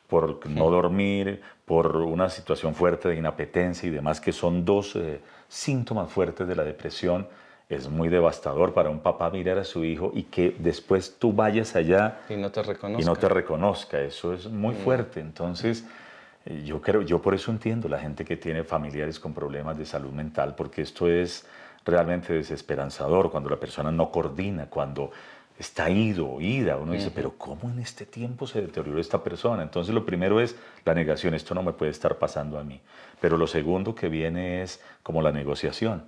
por 0.09 0.45
no 0.49 0.69
dormir, 0.71 1.41
por 1.65 1.95
una 1.95 2.29
situación 2.29 2.73
fuerte 2.73 3.07
de 3.09 3.15
inapetencia 3.15 3.87
y 3.87 3.91
demás, 3.91 4.19
que 4.19 4.31
son 4.31 4.65
dos 4.65 4.95
eh, 4.95 5.21
síntomas 5.47 6.11
fuertes 6.11 6.47
de 6.47 6.55
la 6.55 6.63
depresión. 6.63 7.27
Es 7.69 7.87
muy 7.87 8.09
devastador 8.09 8.73
para 8.73 8.89
un 8.89 8.99
papá 8.99 9.29
mirar 9.29 9.59
a 9.59 9.63
su 9.63 9.85
hijo 9.85 10.11
y 10.15 10.23
que 10.23 10.55
después 10.57 11.17
tú 11.19 11.31
vayas 11.31 11.75
allá 11.75 12.21
Y 12.27 12.35
no 12.35 12.51
te 12.51 12.63
reconozco. 12.63 13.01
y 13.01 13.05
no 13.05 13.15
te 13.15 13.29
reconozca. 13.29 14.01
Eso 14.01 14.33
es 14.33 14.47
muy 14.47 14.73
fuerte. 14.73 15.19
Entonces, 15.19 15.85
eh, 16.47 16.63
yo 16.65 16.81
creo, 16.81 17.03
yo 17.03 17.21
por 17.21 17.35
eso 17.35 17.51
entiendo 17.51 17.87
la 17.87 17.99
gente 17.99 18.25
que 18.25 18.35
tiene 18.35 18.63
familiares 18.63 19.19
con 19.19 19.35
problemas 19.35 19.77
de 19.77 19.85
salud 19.85 20.11
mental, 20.11 20.55
porque 20.55 20.81
esto 20.81 21.07
es 21.07 21.45
realmente 21.85 22.33
desesperanzador 22.33 23.29
cuando 23.29 23.51
la 23.51 23.57
persona 23.57 23.91
no 23.91 24.11
coordina, 24.11 24.65
cuando 24.65 25.11
está 25.59 25.89
ido 25.89 26.27
o 26.27 26.41
ida. 26.41 26.77
Uno 26.77 26.93
dice, 26.93 27.11
pero 27.13 27.33
¿cómo 27.37 27.69
en 27.69 27.79
este 27.79 28.05
tiempo 28.05 28.47
se 28.47 28.61
deterioró 28.61 28.99
esta 28.99 29.21
persona? 29.23 29.61
Entonces, 29.61 29.93
lo 29.93 30.05
primero 30.05 30.39
es 30.39 30.55
la 30.85 30.93
negación, 30.95 31.33
esto 31.35 31.53
no 31.53 31.61
me 31.61 31.73
puede 31.73 31.91
estar 31.91 32.17
pasando 32.17 32.57
a 32.57 32.63
mí. 32.63 32.79
Pero 33.19 33.37
lo 33.37 33.45
segundo 33.45 33.93
que 33.93 34.07
viene 34.07 34.63
es 34.63 34.81
como 35.03 35.21
la 35.21 35.31
negociación. 35.31 36.03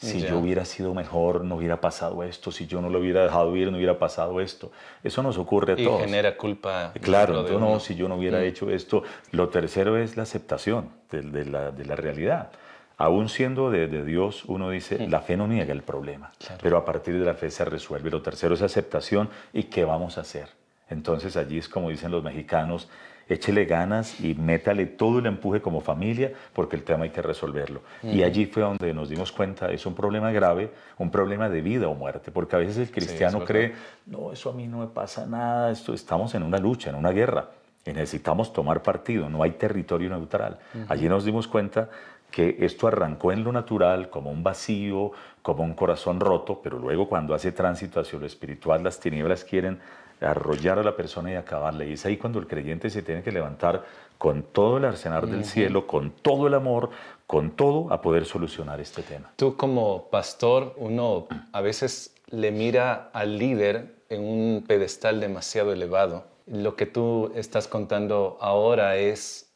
Si 0.00 0.20
yo 0.20 0.38
hubiera 0.38 0.64
sido 0.64 0.94
mejor, 0.94 1.44
no 1.44 1.56
hubiera 1.56 1.80
pasado 1.80 2.22
esto. 2.22 2.52
Si 2.52 2.68
yo 2.68 2.80
no 2.80 2.88
lo 2.88 3.00
hubiera 3.00 3.24
dejado 3.24 3.56
ir, 3.56 3.68
no 3.72 3.78
hubiera 3.78 3.98
pasado 3.98 4.40
esto. 4.40 4.70
Eso 5.02 5.24
nos 5.24 5.38
ocurre 5.38 5.72
a 5.72 5.80
Y 5.80 5.84
todos. 5.84 6.00
genera 6.02 6.36
culpa. 6.36 6.92
Claro, 7.02 7.40
entonces, 7.40 7.58
no, 7.58 7.80
si 7.80 7.96
yo 7.96 8.08
no 8.08 8.14
hubiera 8.14 8.44
hecho 8.44 8.70
esto. 8.70 9.02
Lo 9.32 9.48
tercero 9.48 9.96
es 9.98 10.16
la 10.16 10.22
aceptación 10.22 10.90
de, 11.10 11.22
de 11.22 11.44
la, 11.46 11.72
de 11.72 11.84
la 11.84 11.96
realidad. 11.96 12.52
Aún 12.98 13.28
siendo 13.28 13.70
de, 13.70 13.86
de 13.86 14.04
Dios, 14.04 14.44
uno 14.46 14.70
dice, 14.70 15.06
la 15.08 15.20
fe 15.20 15.36
no 15.36 15.46
niega 15.46 15.72
el 15.72 15.82
problema, 15.82 16.32
pero 16.60 16.76
a 16.76 16.84
partir 16.84 17.16
de 17.16 17.24
la 17.24 17.34
fe 17.34 17.48
se 17.50 17.64
resuelve. 17.64 18.10
Lo 18.10 18.22
tercero 18.22 18.54
es 18.54 18.62
aceptación 18.62 19.30
y 19.52 19.64
qué 19.64 19.84
vamos 19.84 20.18
a 20.18 20.22
hacer. 20.22 20.48
Entonces 20.90 21.36
allí 21.36 21.58
es 21.58 21.68
como 21.68 21.90
dicen 21.90 22.10
los 22.10 22.24
mexicanos, 22.24 22.88
échele 23.28 23.66
ganas 23.66 24.20
y 24.20 24.34
métale 24.34 24.86
todo 24.86 25.18
el 25.18 25.26
empuje 25.26 25.60
como 25.60 25.80
familia 25.80 26.32
porque 26.52 26.76
el 26.76 26.82
tema 26.82 27.04
hay 27.04 27.10
que 27.10 27.22
resolverlo. 27.22 27.82
Y 28.02 28.22
allí 28.22 28.46
fue 28.46 28.62
donde 28.62 28.92
nos 28.92 29.08
dimos 29.08 29.30
cuenta, 29.30 29.70
es 29.70 29.86
un 29.86 29.94
problema 29.94 30.32
grave, 30.32 30.70
un 30.96 31.10
problema 31.10 31.48
de 31.48 31.60
vida 31.60 31.88
o 31.88 31.94
muerte, 31.94 32.32
porque 32.32 32.56
a 32.56 32.58
veces 32.58 32.78
el 32.78 32.90
cristiano 32.90 33.44
cree, 33.44 33.74
no, 34.06 34.32
eso 34.32 34.50
a 34.50 34.54
mí 34.54 34.66
no 34.66 34.78
me 34.78 34.86
pasa 34.86 35.26
nada, 35.26 35.70
esto, 35.70 35.94
estamos 35.94 36.34
en 36.34 36.42
una 36.42 36.58
lucha, 36.58 36.90
en 36.90 36.96
una 36.96 37.10
guerra 37.10 37.50
y 37.84 37.92
necesitamos 37.92 38.52
tomar 38.52 38.82
partido, 38.82 39.28
no 39.28 39.42
hay 39.42 39.52
territorio 39.52 40.08
neutral. 40.10 40.58
Allí 40.88 41.08
nos 41.08 41.24
dimos 41.24 41.46
cuenta 41.46 41.88
que 42.30 42.56
esto 42.60 42.86
arrancó 42.86 43.32
en 43.32 43.44
lo 43.44 43.52
natural 43.52 44.10
como 44.10 44.30
un 44.30 44.42
vacío, 44.42 45.12
como 45.42 45.64
un 45.64 45.74
corazón 45.74 46.20
roto, 46.20 46.60
pero 46.62 46.78
luego 46.78 47.08
cuando 47.08 47.34
hace 47.34 47.52
tránsito 47.52 48.00
hacia 48.00 48.18
lo 48.18 48.26
espiritual, 48.26 48.82
las 48.82 49.00
tinieblas 49.00 49.44
quieren 49.44 49.80
arrollar 50.20 50.78
a 50.78 50.82
la 50.82 50.96
persona 50.96 51.32
y 51.32 51.34
acabarle. 51.36 51.88
Y 51.88 51.92
es 51.94 52.04
ahí 52.04 52.16
cuando 52.16 52.38
el 52.38 52.46
creyente 52.46 52.90
se 52.90 53.02
tiene 53.02 53.22
que 53.22 53.32
levantar 53.32 53.84
con 54.18 54.42
todo 54.42 54.78
el 54.78 54.84
arsenal 54.84 55.30
del 55.30 55.44
cielo, 55.44 55.86
con 55.86 56.10
todo 56.10 56.48
el 56.48 56.54
amor, 56.54 56.90
con 57.26 57.52
todo 57.52 57.92
a 57.92 58.02
poder 58.02 58.24
solucionar 58.24 58.80
este 58.80 59.02
tema. 59.02 59.30
Tú 59.36 59.56
como 59.56 60.08
pastor, 60.10 60.74
uno 60.76 61.28
a 61.52 61.60
veces 61.60 62.14
le 62.30 62.50
mira 62.50 63.10
al 63.12 63.38
líder 63.38 63.94
en 64.08 64.22
un 64.22 64.64
pedestal 64.66 65.20
demasiado 65.20 65.72
elevado. 65.72 66.24
Lo 66.46 66.74
que 66.74 66.86
tú 66.86 67.30
estás 67.34 67.68
contando 67.68 68.38
ahora 68.40 68.96
es 68.96 69.52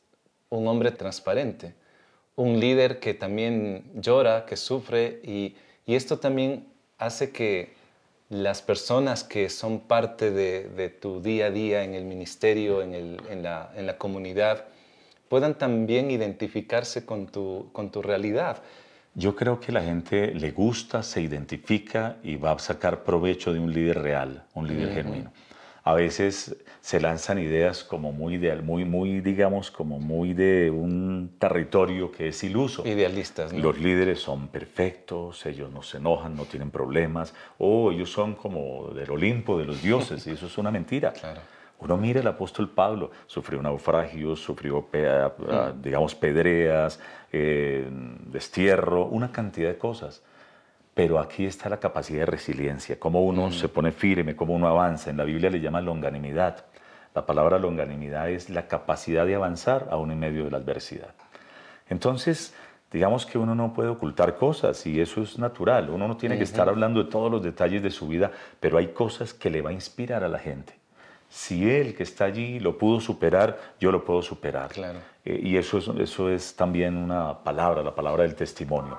un 0.49 0.69
hombre 0.69 0.93
transparente 0.93 1.75
un 2.43 2.59
líder 2.59 2.99
que 2.99 3.15
también 3.15 3.85
llora, 3.95 4.45
que 4.47 4.57
sufre 4.57 5.21
y, 5.23 5.55
esto 5.87 6.19
también 6.19 6.65
hace 6.97 7.33
que 7.33 7.75
las 8.31 8.63
personas 8.63 9.25
que 9.25 9.51
son 9.51 9.81
parte 9.81 10.31
de, 10.31 10.89
tu 10.89 11.21
día 11.21 11.47
a 11.47 11.51
día 11.51 11.85
en 11.85 11.93
el 11.93 12.05
ministerio, 12.05 12.81
en, 12.81 13.43
la, 13.43 13.99
comunidad, 13.99 14.65
puedan 15.29 15.59
también 15.59 16.11
identificarse 16.11 17.05
con 17.05 17.27
tu, 17.27 17.69
con 17.73 17.91
tu 17.91 18.01
realidad. 18.01 18.63
Yo 19.15 19.37
creo 19.37 19.61
que 19.61 19.71
la 19.71 19.83
gente 19.83 20.33
le 20.35 20.51
gusta, 20.53 21.03
se 21.03 21.21
identifica 21.21 22.17
y 22.23 22.37
va 22.37 22.53
a 22.53 22.59
sacar 22.59 23.05
provecho 23.05 23.53
de 23.53 23.59
un 23.59 23.71
líder 23.71 24.01
real, 24.01 24.45
un 24.55 24.67
líder 24.67 24.95
genuino 24.95 25.31
a 25.85 25.95
veces 25.95 26.57
se 26.81 27.01
lanzan 27.01 27.39
ideas 27.39 27.83
como 27.85 28.13
muy 28.13 28.35
ideal, 28.35 28.63
muy, 28.63 28.85
muy, 28.85 29.21
digamos, 29.21 29.71
como 29.71 29.99
muy 29.99 30.33
de 30.33 30.71
un 30.71 31.33
territorio 31.39 32.13
que 32.13 32.29
es 32.29 32.45
iluso. 32.45 32.87
Idealistas, 32.87 33.53
¿no? 33.53 33.59
Los 33.61 33.79
líderes 33.79 34.21
son 34.21 34.49
perfectos, 34.49 35.45
ellos 35.47 35.73
no 35.73 35.83
se 35.83 35.99
enojan, 35.99 36.37
no 36.37 36.45
tienen 36.45 36.71
problemas, 36.71 37.35
o 37.59 37.91
ellos 37.91 38.11
son 38.11 38.35
como 38.35 38.91
del 38.95 39.11
Olimpo, 39.11 39.59
de 39.59 39.65
los 39.65 39.83
dioses, 39.83 40.27
y 40.27 40.31
eso 40.31 40.47
es 40.47 40.59
una 40.59 40.71
mentira. 40.71 41.13
Claro. 41.23 41.41
Uno 41.79 41.97
mira 41.97 42.21
el 42.21 42.27
apóstol 42.29 42.71
Pablo, 42.71 43.11
sufrió 43.27 43.61
naufragios, 43.61 44.41
sufrió, 44.41 44.89
mm. 44.93 45.83
digamos, 45.83 46.15
pedreas, 46.15 47.01
eh, 47.33 47.89
destierro, 48.27 49.07
una 49.07 49.33
cantidad 49.33 49.69
de 49.69 49.79
cosas. 49.79 50.23
Pero 50.95 51.19
aquí 51.19 51.47
está 51.47 51.69
la 51.69 51.81
capacidad 51.81 52.21
de 52.21 52.27
resiliencia, 52.27 52.99
cómo 52.99 53.23
uno 53.23 53.49
mm. 53.49 53.53
se 53.53 53.69
pone 53.69 53.93
firme, 53.93 54.37
cómo 54.37 54.55
uno 54.55 54.69
avanza. 54.69 55.11
En 55.11 55.17
la 55.17 55.25
Biblia 55.25 55.49
le 55.49 55.61
llama 55.61 55.81
longanimidad. 55.81 56.65
La 57.15 57.25
palabra 57.25 57.59
longanimidad 57.59 58.31
es 58.31 58.51
la 58.51 58.69
capacidad 58.69 59.27
de 59.27 59.35
avanzar 59.35 59.89
aún 59.91 60.11
en 60.11 60.19
medio 60.19 60.45
de 60.45 60.51
la 60.51 60.59
adversidad. 60.59 61.15
Entonces, 61.89 62.55
digamos 62.91 63.25
que 63.27 63.39
uno 63.39 63.55
no 63.55 63.73
puede 63.73 63.89
ocultar 63.89 64.37
cosas 64.37 64.87
y 64.87 65.01
eso 65.01 65.23
es 65.23 65.39
natural. 65.39 65.91
Uno 65.91 66.09
no 66.09 66.17
tiene 66.17 66.37
que 66.37 66.45
estar 66.45 66.69
hablando 66.69 67.05
de 67.05 67.11
todos 67.11 67.31
los 67.31 67.43
detalles 67.43 67.83
de 67.83 67.91
su 67.91 68.09
vida, 68.09 68.31
pero 68.61 68.79
hay 68.79 68.89
cosas 68.89 69.33
que 69.33 69.51
le 69.51 69.63
va 69.63 69.71
a 69.71 69.73
inspirar 69.75 70.25
a 70.25 70.29
la 70.29 70.39
gente. 70.39 70.75
Si 71.29 71.71
él 71.71 71.95
que 71.95 72.03
está 72.03 72.27
allí 72.27 72.61
lo 72.61 72.77
pudo 72.77 73.01
superar, 73.01 73.59
yo 73.81 73.91
lo 73.91 74.05
puedo 74.05 74.21
superar. 74.21 74.71
Claro. 74.71 74.99
Eh, 75.25 75.41
y 75.43 75.57
eso 75.57 75.79
eso 75.99 76.29
es 76.29 76.55
también 76.55 76.97
una 76.97 77.39
palabra, 77.39 77.83
la 77.83 77.95
palabra 77.95 78.25
del 78.25 78.35
testimonio. 78.35 78.99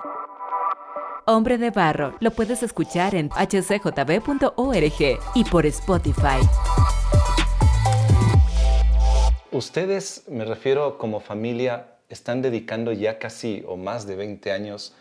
Hombre 1.26 1.56
de 1.56 1.70
Barro. 1.70 2.14
Lo 2.20 2.32
puedes 2.32 2.62
escuchar 2.62 3.14
en 3.14 3.30
hcjb.org 3.30 5.18
y 5.34 5.44
por 5.44 5.64
Spotify. 5.64 6.38
Ustedes, 9.50 10.24
me 10.28 10.44
refiero 10.44 10.98
como 10.98 11.20
familia, 11.20 11.86
están 12.10 12.42
dedicando 12.42 12.92
ya 12.92 13.18
casi 13.18 13.64
o 13.66 13.78
más 13.78 14.06
de 14.06 14.16
20 14.16 14.52
años 14.52 14.94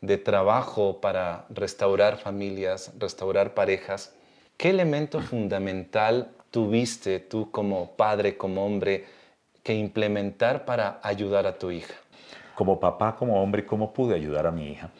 de 0.00 0.16
trabajo 0.16 1.02
para 1.02 1.44
restaurar 1.50 2.16
familias, 2.16 2.92
restaurar 2.98 3.52
parejas. 3.52 4.14
¿Qué 4.56 4.70
elemento 4.70 5.20
fundamental 5.20 6.30
tuviste 6.50 7.20
tú 7.20 7.50
como 7.50 7.90
padre, 7.96 8.38
como 8.38 8.64
hombre, 8.64 9.04
que 9.62 9.74
implementar 9.74 10.64
para 10.64 11.00
ayudar 11.02 11.46
a 11.46 11.58
tu 11.58 11.70
hija? 11.70 11.94
Como 12.54 12.80
papá, 12.80 13.14
como 13.16 13.42
hombre, 13.42 13.66
¿cómo 13.66 13.92
pude 13.92 14.14
ayudar 14.14 14.46
a 14.46 14.50
mi 14.50 14.70
hija? 14.70 14.90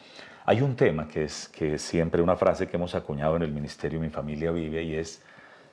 Hay 0.49 0.61
un 0.61 0.77
tema 0.77 1.09
que 1.09 1.25
es, 1.25 1.49
que 1.49 1.77
siempre 1.77 2.21
una 2.21 2.37
frase 2.37 2.67
que 2.67 2.77
hemos 2.77 2.95
acuñado 2.95 3.35
en 3.35 3.41
el 3.41 3.51
ministerio 3.51 3.99
Mi 3.99 4.07
familia 4.07 4.49
vive 4.49 4.81
y 4.81 4.95
es, 4.95 5.21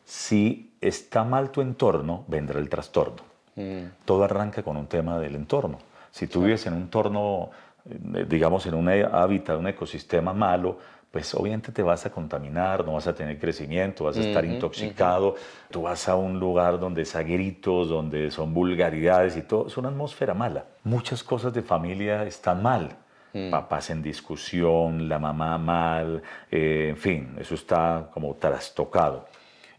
si 0.05 0.75
está 0.81 1.23
mal 1.23 1.51
tu 1.51 1.61
entorno, 1.61 2.25
vendrá 2.27 2.59
el 2.59 2.69
trastorno. 2.69 3.23
Mm. 3.55 3.85
Todo 4.05 4.25
arranca 4.25 4.65
con 4.65 4.77
un 4.77 4.89
tema 4.89 5.21
del 5.21 5.37
entorno. 5.37 5.79
Si 6.11 6.27
tú 6.27 6.43
vives 6.43 6.67
en 6.67 6.73
un 6.73 6.83
entorno, 6.83 7.51
eh, 7.89 8.27
digamos, 8.29 8.67
en 8.67 8.75
un 8.75 8.89
hábitat, 8.89 9.57
un 9.57 9.69
ecosistema 9.69 10.33
malo, 10.33 10.77
pues 11.09 11.33
obviamente 11.37 11.71
te 11.71 11.85
vas 11.85 12.05
a 12.07 12.11
contaminar, 12.11 12.85
no 12.85 12.95
vas 12.95 13.07
a 13.07 13.15
tener 13.15 13.39
crecimiento, 13.39 14.03
vas 14.03 14.17
a 14.17 14.23
estar 14.23 14.45
intoxicado, 14.45 15.37
tú 15.71 15.83
vas 15.83 16.09
a 16.09 16.17
un 16.17 16.41
lugar 16.41 16.81
donde 16.81 17.03
es 17.03 17.15
a 17.15 17.23
gritos, 17.23 17.89
donde 17.89 18.33
son 18.33 18.53
vulgaridades 18.53 19.37
y 19.37 19.43
todo, 19.43 19.69
es 19.69 19.77
una 19.77 19.91
atmósfera 19.91 20.35
mala. 20.35 20.65
Muchas 20.83 21.23
cosas 21.23 21.53
de 21.53 21.63
familia 21.63 22.25
están 22.25 22.61
mal, 22.61 22.97
Mm. 23.35 23.51
papás 23.51 23.91
en 23.91 24.01
discusión, 24.01 25.09
la 25.09 25.19
mamá 25.19 25.59
mal, 25.59 26.23
eh, 26.51 26.87
en 26.91 26.97
fin, 26.97 27.35
eso 27.39 27.57
está 27.57 28.09
como 28.15 28.35
trastocado. 28.37 29.27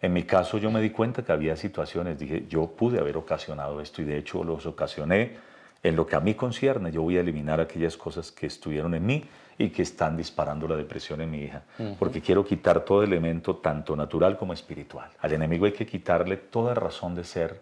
En 0.02 0.12
mi 0.12 0.24
caso 0.24 0.58
yo 0.58 0.70
me 0.70 0.82
di 0.82 0.90
cuenta 0.90 1.24
que 1.24 1.32
había 1.32 1.56
situaciones, 1.56 2.20
dije, 2.20 2.46
yo 2.50 2.68
pude 2.68 3.00
haber 3.00 3.16
ocasionado 3.16 3.80
esto 3.80 4.02
y 4.02 4.06
de 4.06 4.18
hecho 4.18 4.44
los 4.44 4.66
ocasioné. 4.66 5.38
En 5.82 5.96
lo 5.96 6.06
que 6.06 6.16
a 6.16 6.20
mí 6.20 6.34
concierne, 6.34 6.92
yo 6.92 7.04
voy 7.04 7.18
a 7.18 7.22
eliminar 7.22 7.62
aquellas 7.62 7.96
cosas 7.96 8.32
que 8.32 8.48
estuvieron 8.48 8.94
en 8.94 9.06
mí 9.06 9.24
y 9.58 9.70
que 9.70 9.84
están 9.84 10.18
disparando 10.18 10.68
la 10.68 10.76
depresión 10.76 11.22
en 11.22 11.32
mi 11.32 11.44
hija, 11.44 11.64
porque 11.98 12.22
quiero 12.22 12.44
quitar 12.44 12.84
todo 12.84 13.04
elemento, 13.04 13.56
tanto 13.58 13.96
natural 13.96 14.36
como 14.36 14.52
espiritual. 14.52 15.10
Al 15.22 15.32
enemigo 15.32 15.66
hay 15.66 15.72
que 15.72 15.86
quitarle 15.86 16.38
toda 16.38 16.74
razón 16.74 17.16
de 17.16 17.24
ser 17.24 17.62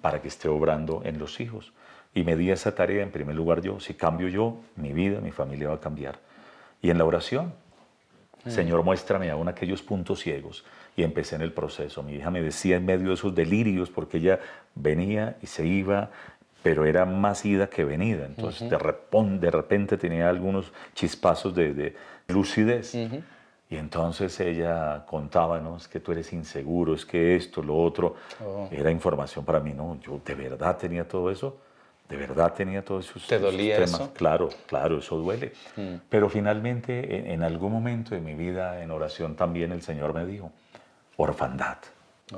para 0.00 0.22
que 0.22 0.28
esté 0.28 0.48
obrando 0.48 1.02
en 1.04 1.18
los 1.18 1.40
hijos. 1.40 1.72
Y 2.16 2.24
me 2.24 2.34
di 2.34 2.50
esa 2.50 2.74
tarea 2.74 3.02
en 3.02 3.10
primer 3.10 3.36
lugar 3.36 3.60
yo. 3.60 3.78
Si 3.78 3.92
cambio 3.92 4.28
yo, 4.28 4.56
mi 4.76 4.94
vida, 4.94 5.20
mi 5.20 5.32
familia 5.32 5.68
va 5.68 5.74
a 5.74 5.80
cambiar. 5.80 6.18
Y 6.80 6.88
en 6.88 6.96
la 6.96 7.04
oración, 7.04 7.52
mm. 8.42 8.50
Señor, 8.50 8.82
muéstrame 8.84 9.30
aún 9.30 9.48
aquellos 9.48 9.82
puntos 9.82 10.20
ciegos. 10.20 10.64
Y 10.96 11.02
empecé 11.02 11.36
en 11.36 11.42
el 11.42 11.52
proceso. 11.52 12.02
Mi 12.02 12.14
hija 12.14 12.30
me 12.30 12.40
decía 12.40 12.76
en 12.76 12.86
medio 12.86 13.08
de 13.08 13.14
esos 13.14 13.34
delirios, 13.34 13.90
porque 13.90 14.16
ella 14.16 14.40
venía 14.74 15.36
y 15.42 15.46
se 15.46 15.66
iba, 15.66 16.08
pero 16.62 16.86
era 16.86 17.04
más 17.04 17.44
ida 17.44 17.68
que 17.68 17.84
venida. 17.84 18.24
Entonces, 18.24 18.70
de, 18.70 18.78
de, 18.78 19.50
repente 19.50 19.98
tenía 19.98 20.30
algunos 20.30 20.72
chispazos 20.94 21.54
de, 21.54 21.94
lucidez. 22.28 22.94
Y 22.94 23.76
entonces 23.76 24.40
ella 24.40 25.04
contaba, 25.06 25.60
¿no? 25.60 25.76
Es 25.76 25.86
que 25.86 26.00
tú 26.00 26.12
eres 26.12 26.32
inseguro, 26.32 26.94
es 26.94 27.04
que 27.04 27.36
esto, 27.36 27.62
lo 27.62 27.76
otro. 27.76 28.14
Oh. 28.42 28.70
Era 28.70 28.90
información 28.90 29.44
para 29.44 29.60
mí, 29.60 29.74
¿no? 29.74 30.00
Yo 30.00 30.18
de 30.24 30.34
verdad 30.34 30.78
tenía 30.78 31.06
todo 31.06 31.30
eso 31.30 31.65
de 32.08 32.16
verdad 32.16 32.52
tenía 32.52 32.84
todos 32.84 33.08
esos, 33.08 33.26
¿Te 33.26 33.38
dolía 33.38 33.76
temas. 33.76 33.94
Eso? 33.94 34.12
Claro, 34.14 34.48
claro, 34.66 34.98
eso 34.98 35.16
duele. 35.16 35.52
Mm. 35.76 35.96
Pero 36.08 36.28
finalmente, 36.28 37.32
en, 37.32 37.42
algún 37.42 37.72
momento 37.72 38.14
de 38.14 38.20
mi 38.20 38.34
vida, 38.34 38.82
en 38.82 38.90
oración 38.90 39.34
también, 39.34 39.72
el 39.72 39.82
Señor 39.82 40.14
me 40.14 40.24
dijo, 40.24 40.52
orfandad. 41.16 41.78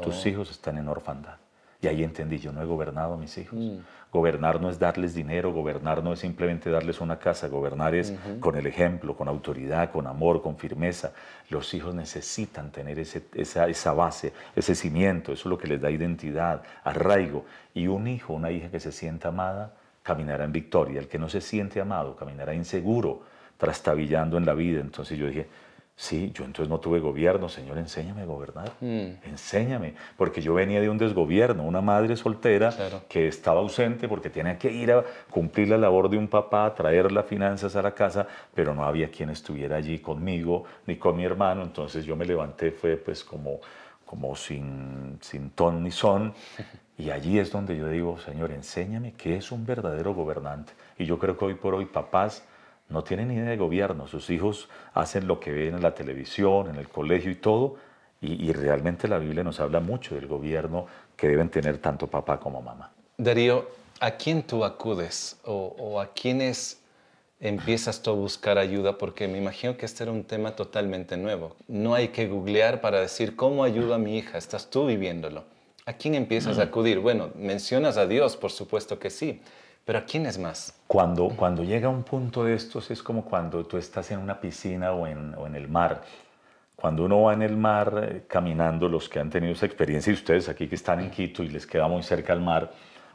Tus 0.02 0.24
oh. 0.24 0.28
hijos 0.28 0.50
están 0.50 0.78
en 0.78 0.88
orfandad. 0.88 1.36
Y 1.80 1.86
ahí 1.86 2.02
entendí, 2.02 2.38
yo 2.38 2.50
no 2.52 2.60
he 2.60 2.66
gobernado 2.66 3.14
a 3.14 3.16
mis 3.16 3.38
hijos. 3.38 3.58
Mm. 3.58 3.78
Gobernar 4.10 4.60
no 4.60 4.68
es 4.68 4.78
darles 4.78 5.14
dinero, 5.14 5.52
gobernar 5.52 6.02
no 6.02 6.12
es 6.12 6.18
simplemente 6.18 6.70
darles 6.70 7.00
una 7.00 7.18
casa, 7.18 7.46
gobernar 7.46 7.94
es 7.94 8.14
con 8.40 8.56
el 8.56 8.66
ejemplo, 8.66 9.14
con 9.16 9.28
autoridad, 9.28 9.92
con 9.92 10.06
amor, 10.06 10.42
con 10.42 10.56
firmeza. 10.56 11.12
Los 11.50 11.72
hijos 11.74 11.94
necesitan 11.94 12.72
tener 12.72 12.98
ese, 12.98 13.26
esa, 13.34 13.68
esa 13.68 13.92
base, 13.92 14.32
ese 14.56 14.74
cimiento, 14.74 15.32
eso 15.32 15.42
es 15.42 15.46
lo 15.50 15.58
que 15.58 15.68
les 15.68 15.80
da 15.80 15.90
identidad, 15.90 16.62
arraigo. 16.84 17.44
Y 17.74 17.86
un 17.86 18.08
hijo, 18.08 18.32
una 18.32 18.50
hija 18.50 18.70
que 18.70 18.80
se 18.80 18.90
sienta 18.90 19.28
amada, 19.28 19.74
caminará 20.02 20.44
en 20.44 20.52
victoria. 20.52 20.98
El 21.00 21.06
que 21.06 21.18
no 21.18 21.28
se 21.28 21.42
siente 21.42 21.80
amado, 21.80 22.16
caminará 22.16 22.54
inseguro, 22.54 23.22
trastabillando 23.58 24.38
en 24.38 24.46
la 24.46 24.54
vida. 24.54 24.80
Entonces 24.80 25.18
yo 25.18 25.26
dije, 25.26 25.48
Sí, 26.00 26.30
yo 26.32 26.44
entonces 26.44 26.70
no 26.70 26.78
tuve 26.78 27.00
gobierno, 27.00 27.48
Señor, 27.48 27.76
enséñame 27.76 28.22
a 28.22 28.24
gobernar, 28.24 28.70
mm. 28.80 29.26
enséñame, 29.26 29.94
porque 30.16 30.40
yo 30.40 30.54
venía 30.54 30.80
de 30.80 30.88
un 30.88 30.96
desgobierno, 30.96 31.64
una 31.64 31.80
madre 31.80 32.14
soltera 32.14 32.72
que 33.08 33.26
estaba 33.26 33.58
ausente 33.58 34.06
porque 34.06 34.30
tenía 34.30 34.56
que 34.56 34.70
ir 34.70 34.92
a 34.92 35.02
cumplir 35.28 35.70
la 35.70 35.76
labor 35.76 36.08
de 36.08 36.16
un 36.16 36.28
papá, 36.28 36.72
traer 36.72 37.10
las 37.10 37.26
finanzas 37.26 37.74
a 37.74 37.82
la 37.82 37.90
casa, 37.94 38.28
pero 38.54 38.76
no 38.76 38.84
había 38.84 39.10
quien 39.10 39.30
estuviera 39.30 39.74
allí 39.74 39.98
conmigo 39.98 40.62
ni 40.86 40.94
con 40.94 41.16
mi 41.16 41.24
hermano, 41.24 41.62
entonces 41.62 42.04
yo 42.04 42.14
me 42.14 42.24
levanté, 42.24 42.70
fue 42.70 42.96
pues 42.96 43.24
como, 43.24 43.58
como 44.06 44.36
sin, 44.36 45.18
sin 45.20 45.50
ton 45.50 45.82
ni 45.82 45.90
son, 45.90 46.32
Y 46.96 47.10
allí 47.10 47.38
es 47.38 47.52
donde 47.52 47.76
yo 47.76 47.88
digo, 47.88 48.18
Señor, 48.18 48.50
enséñame 48.50 49.14
qué 49.14 49.36
es 49.36 49.52
un 49.52 49.64
verdadero 49.64 50.14
gobernante. 50.14 50.72
Y 50.98 51.06
yo 51.06 51.16
creo 51.16 51.36
que 51.38 51.44
hoy 51.44 51.54
por 51.54 51.74
hoy 51.74 51.86
papás 51.86 52.44
no 52.88 53.04
tienen 53.04 53.28
ni 53.28 53.34
idea 53.34 53.50
de 53.50 53.56
gobierno. 53.56 54.06
Sus 54.06 54.30
hijos 54.30 54.68
hacen 54.94 55.26
lo 55.26 55.38
que 55.40 55.52
ven 55.52 55.74
en 55.74 55.82
la 55.82 55.94
televisión, 55.94 56.68
en 56.68 56.76
el 56.76 56.88
colegio 56.88 57.30
y 57.30 57.36
todo. 57.36 57.76
Y, 58.20 58.52
realmente 58.52 59.06
la 59.06 59.18
Biblia 59.18 59.44
nos 59.44 59.60
habla 59.60 59.78
mucho 59.78 60.16
del 60.16 60.26
gobierno 60.26 60.86
que 61.16 61.28
deben 61.28 61.50
tener 61.50 61.78
tanto 61.78 62.08
papá 62.08 62.40
como 62.40 62.60
mamá. 62.60 62.90
Darío, 63.16 63.68
¿a 64.00 64.10
quién 64.12 64.42
tú 64.42 64.64
acudes 64.64 65.38
o, 65.44 65.76
o 65.78 66.00
a 66.00 66.12
quiénes 66.12 66.82
empiezas 67.38 68.02
tú 68.02 68.10
a 68.10 68.14
buscar 68.14 68.58
ayuda? 68.58 68.98
Porque 68.98 69.28
me 69.28 69.38
imagino 69.38 69.76
que 69.76 69.86
este 69.86 70.02
era 70.02 70.10
un 70.10 70.24
tema 70.24 70.56
totalmente 70.56 71.16
nuevo. 71.16 71.54
No 71.68 71.94
hay 71.94 72.08
que 72.08 72.26
googlear 72.26 72.80
para 72.80 73.00
decir 73.00 73.36
cómo 73.36 73.62
ayudo 73.62 73.94
a 73.94 73.98
mi 73.98 74.18
hija, 74.18 74.36
estás 74.36 74.68
tú 74.68 74.86
viviéndolo. 74.86 75.44
¿A 75.86 75.92
quién 75.92 76.16
empiezas 76.16 76.58
a 76.58 76.62
acudir? 76.64 76.98
Bueno, 76.98 77.30
mencionas 77.36 77.98
a 77.98 78.06
Dios, 78.08 78.36
por 78.36 78.50
supuesto 78.50 78.98
que 78.98 79.10
sí, 79.10 79.40
pero 79.88 80.00
¿a 80.00 80.04
quién 80.04 80.26
es 80.26 80.36
más? 80.36 80.74
Cuando, 80.86 81.30
cuando 81.30 81.64
llega 81.64 81.88
un 81.88 82.02
punto 82.02 82.44
de 82.44 82.52
estos 82.52 82.90
es 82.90 83.02
como 83.02 83.24
cuando 83.24 83.64
tú 83.64 83.78
estás 83.78 84.10
en 84.10 84.18
una 84.18 84.38
piscina 84.38 84.92
o 84.92 85.06
en, 85.06 85.34
o 85.34 85.46
en 85.46 85.54
el 85.54 85.66
mar. 85.66 86.02
Cuando 86.76 87.06
uno 87.06 87.22
va 87.22 87.32
en 87.32 87.40
el 87.40 87.56
mar 87.56 88.06
eh, 88.06 88.24
caminando, 88.28 88.86
los 88.86 89.08
que 89.08 89.18
han 89.18 89.30
tenido 89.30 89.54
esa 89.54 89.64
experiencia 89.64 90.10
y 90.10 90.14
ustedes 90.14 90.50
aquí 90.50 90.68
que 90.68 90.74
están 90.74 91.00
en 91.00 91.10
Quito 91.10 91.42
y 91.42 91.48
les 91.48 91.66
queda 91.66 91.88
muy 91.88 92.02
cerca 92.02 92.34
al 92.34 92.42
mar, 92.42 92.70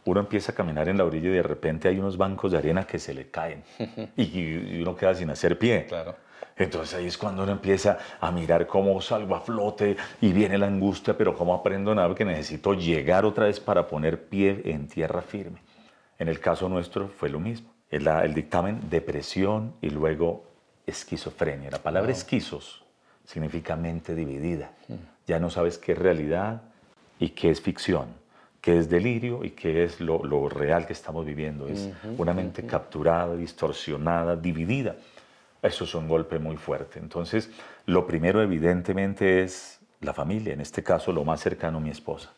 uno 0.06 0.22
empieza 0.22 0.54
a 0.54 0.56
caminar 0.56 0.90
en 0.90 0.98
la 0.98 1.06
orilla 1.06 1.30
y 1.30 1.34
de 1.34 1.44
repente 1.44 1.90
hay 1.90 2.00
unos 2.00 2.18
bancos 2.18 2.52
de 2.52 2.58
arena 2.58 2.88
que 2.88 2.98
se 2.98 3.14
le 3.14 3.30
caen 3.30 3.64
y, 4.18 4.82
uno 4.82 4.96
queda 4.96 5.14
sin 5.14 5.30
hacer 5.30 5.60
pie. 5.60 5.86
Claro. 5.86 6.16
Entonces 6.58 6.98
ahí 6.98 7.06
es 7.06 7.20
cuando 7.20 7.44
uno 7.44 7.52
empieza 7.52 8.00
a 8.20 8.32
mirar 8.32 8.66
cómo 8.66 9.00
salgo 9.00 9.36
a 9.36 9.42
flote 9.42 9.96
y 10.22 10.34
viene 10.34 10.58
la 10.58 10.66
angustia, 10.66 11.16
pero 11.16 11.36
cómo 11.36 11.54
aprendo 11.54 11.94
nada 11.94 12.16
que 12.16 12.26
necesito 12.26 12.74
llegar 12.74 13.26
otra 13.26 13.46
vez 13.46 13.60
para 13.60 13.88
poner 13.88 14.24
pie 14.24 14.64
en 14.66 14.88
tierra 14.88 15.22
firme. 15.22 15.60
En 16.24 16.30
el 16.30 16.40
caso 16.40 16.70
nuestro 16.70 17.10
fue 17.10 17.28
lo 17.28 17.42
mismo. 17.42 17.74
El, 17.92 18.08
el 18.08 18.34
dictamen 18.34 18.80
depresión 18.90 19.74
y 19.82 19.90
luego 19.90 20.46
esquizofrenia. 20.88 21.70
La 21.70 21.80
palabra 21.80 22.14
esquizos 22.14 22.82
significa 23.26 23.76
mente 23.76 24.16
dividida. 24.16 24.72
Ya 25.28 25.38
no 25.38 25.50
sabes 25.50 25.78
qué 25.78 25.92
es 25.92 25.98
realidad 25.98 26.62
y 27.20 27.32
qué 27.32 27.50
es 27.50 27.60
ficción, 27.60 28.08
qué 28.62 28.78
es 28.78 28.90
delirio 28.90 29.44
y 29.44 29.50
qué 29.50 29.84
es 29.84 30.00
lo, 30.00 30.24
lo 30.24 30.48
real 30.48 30.88
que 30.88 30.94
estamos 30.94 31.26
viviendo. 31.26 31.68
Es 31.68 31.90
una 32.18 32.34
mente 32.34 32.66
capturada, 32.66 33.36
distorsionada, 33.36 34.38
dividida. 34.38 34.96
Eso 35.62 35.84
es 35.84 35.94
un 35.94 36.08
golpe 36.08 36.40
muy 36.40 36.56
fuerte. 36.56 37.00
Entonces, 37.00 37.52
lo 37.86 38.08
primero 38.08 38.42
evidentemente 38.42 39.44
es 39.44 39.82
la 40.00 40.14
familia, 40.14 40.54
en 40.54 40.62
este 40.62 40.84
caso 40.84 41.12
lo 41.12 41.26
más 41.26 41.42
cercano, 41.42 41.82
mi 41.82 41.90
esposa. 41.90 42.32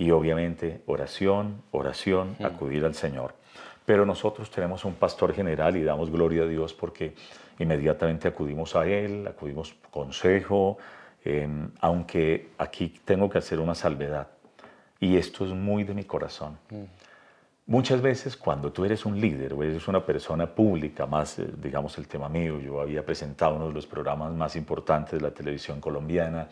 Y 0.00 0.12
obviamente 0.12 0.80
oración, 0.86 1.60
oración, 1.72 2.34
acudir 2.42 2.86
al 2.86 2.94
Señor. 2.94 3.34
Pero 3.84 4.06
nosotros 4.06 4.50
tenemos 4.50 4.86
un 4.86 4.94
pastor 4.94 5.34
general 5.34 5.76
y 5.76 5.82
damos 5.82 6.10
gloria 6.10 6.44
a 6.44 6.46
Dios 6.46 6.72
porque 6.72 7.12
inmediatamente 7.58 8.26
acudimos 8.26 8.74
a 8.76 8.86
él, 8.86 9.26
acudimos 9.26 9.74
consejo, 9.90 10.78
em, 11.22 11.70
aunque 11.80 12.48
aquí 12.56 12.94
tengo 13.04 13.28
que 13.28 13.36
hacer 13.36 13.60
una 13.60 13.74
salvedad. 13.74 14.28
Y 15.00 15.18
esto 15.18 15.44
es 15.44 15.52
muy 15.52 15.84
de 15.84 15.92
mi 15.92 16.04
corazón. 16.04 16.56
Muchas 17.66 18.00
veces 18.00 18.38
cuando 18.38 18.72
tú 18.72 18.86
eres 18.86 19.04
un 19.04 19.20
líder 19.20 19.52
o 19.52 19.62
eres 19.62 19.86
una 19.86 20.06
persona 20.06 20.46
pública, 20.46 21.04
más 21.04 21.38
eh, 21.38 21.46
digamos 21.58 21.98
el 21.98 22.08
tema 22.08 22.30
mío, 22.30 22.58
yo 22.58 22.80
había 22.80 23.04
presentado 23.04 23.56
uno 23.56 23.68
de 23.68 23.74
los 23.74 23.86
programas 23.86 24.32
más 24.32 24.56
importantes 24.56 25.20
de 25.20 25.20
la 25.20 25.34
televisión 25.34 25.78
colombiana, 25.78 26.48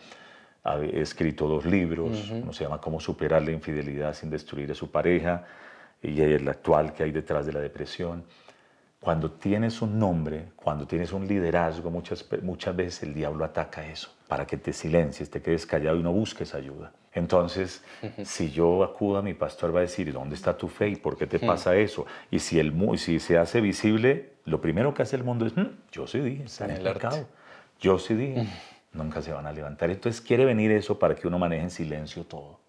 he 0.77 1.01
escrito 1.01 1.47
dos 1.47 1.65
libros, 1.65 2.29
uno 2.31 2.53
se 2.53 2.63
llama 2.63 2.79
Cómo 2.79 2.99
superar 2.99 3.41
la 3.41 3.51
infidelidad 3.51 4.13
sin 4.13 4.29
destruir 4.29 4.71
a 4.71 4.75
su 4.75 4.91
pareja 4.91 5.45
y 6.01 6.21
el 6.21 6.47
actual 6.47 6.93
que 6.93 7.03
hay 7.03 7.11
detrás 7.11 7.45
de 7.45 7.53
la 7.53 7.59
depresión. 7.59 8.23
Cuando 8.99 9.31
tienes 9.31 9.81
un 9.81 9.97
nombre, 9.97 10.47
cuando 10.55 10.85
tienes 10.85 11.13
un 11.13 11.25
liderazgo, 11.25 11.89
muchas, 11.89 12.27
muchas 12.41 12.75
veces 12.75 13.03
el 13.03 13.13
diablo 13.13 13.45
ataca 13.45 13.85
eso, 13.87 14.13
para 14.27 14.45
que 14.45 14.57
te 14.57 14.73
silencies, 14.73 15.29
te 15.29 15.41
quedes 15.41 15.65
callado 15.65 15.97
y 15.97 16.03
no 16.03 16.11
busques 16.11 16.53
ayuda. 16.53 16.91
Entonces, 17.13 17.83
si 18.23 18.51
yo 18.51 18.83
acudo 18.83 19.17
a 19.17 19.21
mi 19.21 19.33
pastor, 19.33 19.73
va 19.73 19.79
a 19.79 19.81
decir, 19.81 20.11
¿dónde 20.13 20.35
está 20.35 20.55
tu 20.57 20.67
fe 20.67 20.89
y 20.89 20.95
por 20.95 21.17
qué 21.17 21.25
te 21.25 21.39
pasa 21.39 21.75
eso? 21.75 22.05
Y 22.29 22.39
si, 22.39 22.59
el, 22.59 22.73
si 22.97 23.19
se 23.19 23.37
hace 23.37 23.61
visible, 23.61 24.33
lo 24.45 24.61
primero 24.61 24.93
que 24.93 25.01
hace 25.01 25.15
el 25.15 25.23
mundo 25.23 25.45
es, 25.45 25.55
mm, 25.55 25.67
yo 25.91 26.05
sí 26.05 26.19
dije, 26.19 26.43
está 26.43 26.65
en 26.65 26.71
el 26.71 26.83
mercado. 26.83 27.25
Yo 27.79 27.97
sí 27.97 28.13
dije, 28.13 28.47
nunca 28.91 29.21
se 29.21 29.31
van 29.31 29.45
a 29.45 29.53
levantar. 29.53 29.89
Entonces 29.89 30.21
quiere 30.21 30.45
venir 30.45 30.71
eso 30.71 30.97
para 30.97 31.15
que 31.15 31.27
uno 31.27 31.39
maneje 31.39 31.63
en 31.63 31.69
silencio 31.71 32.23
todo. 32.25 32.59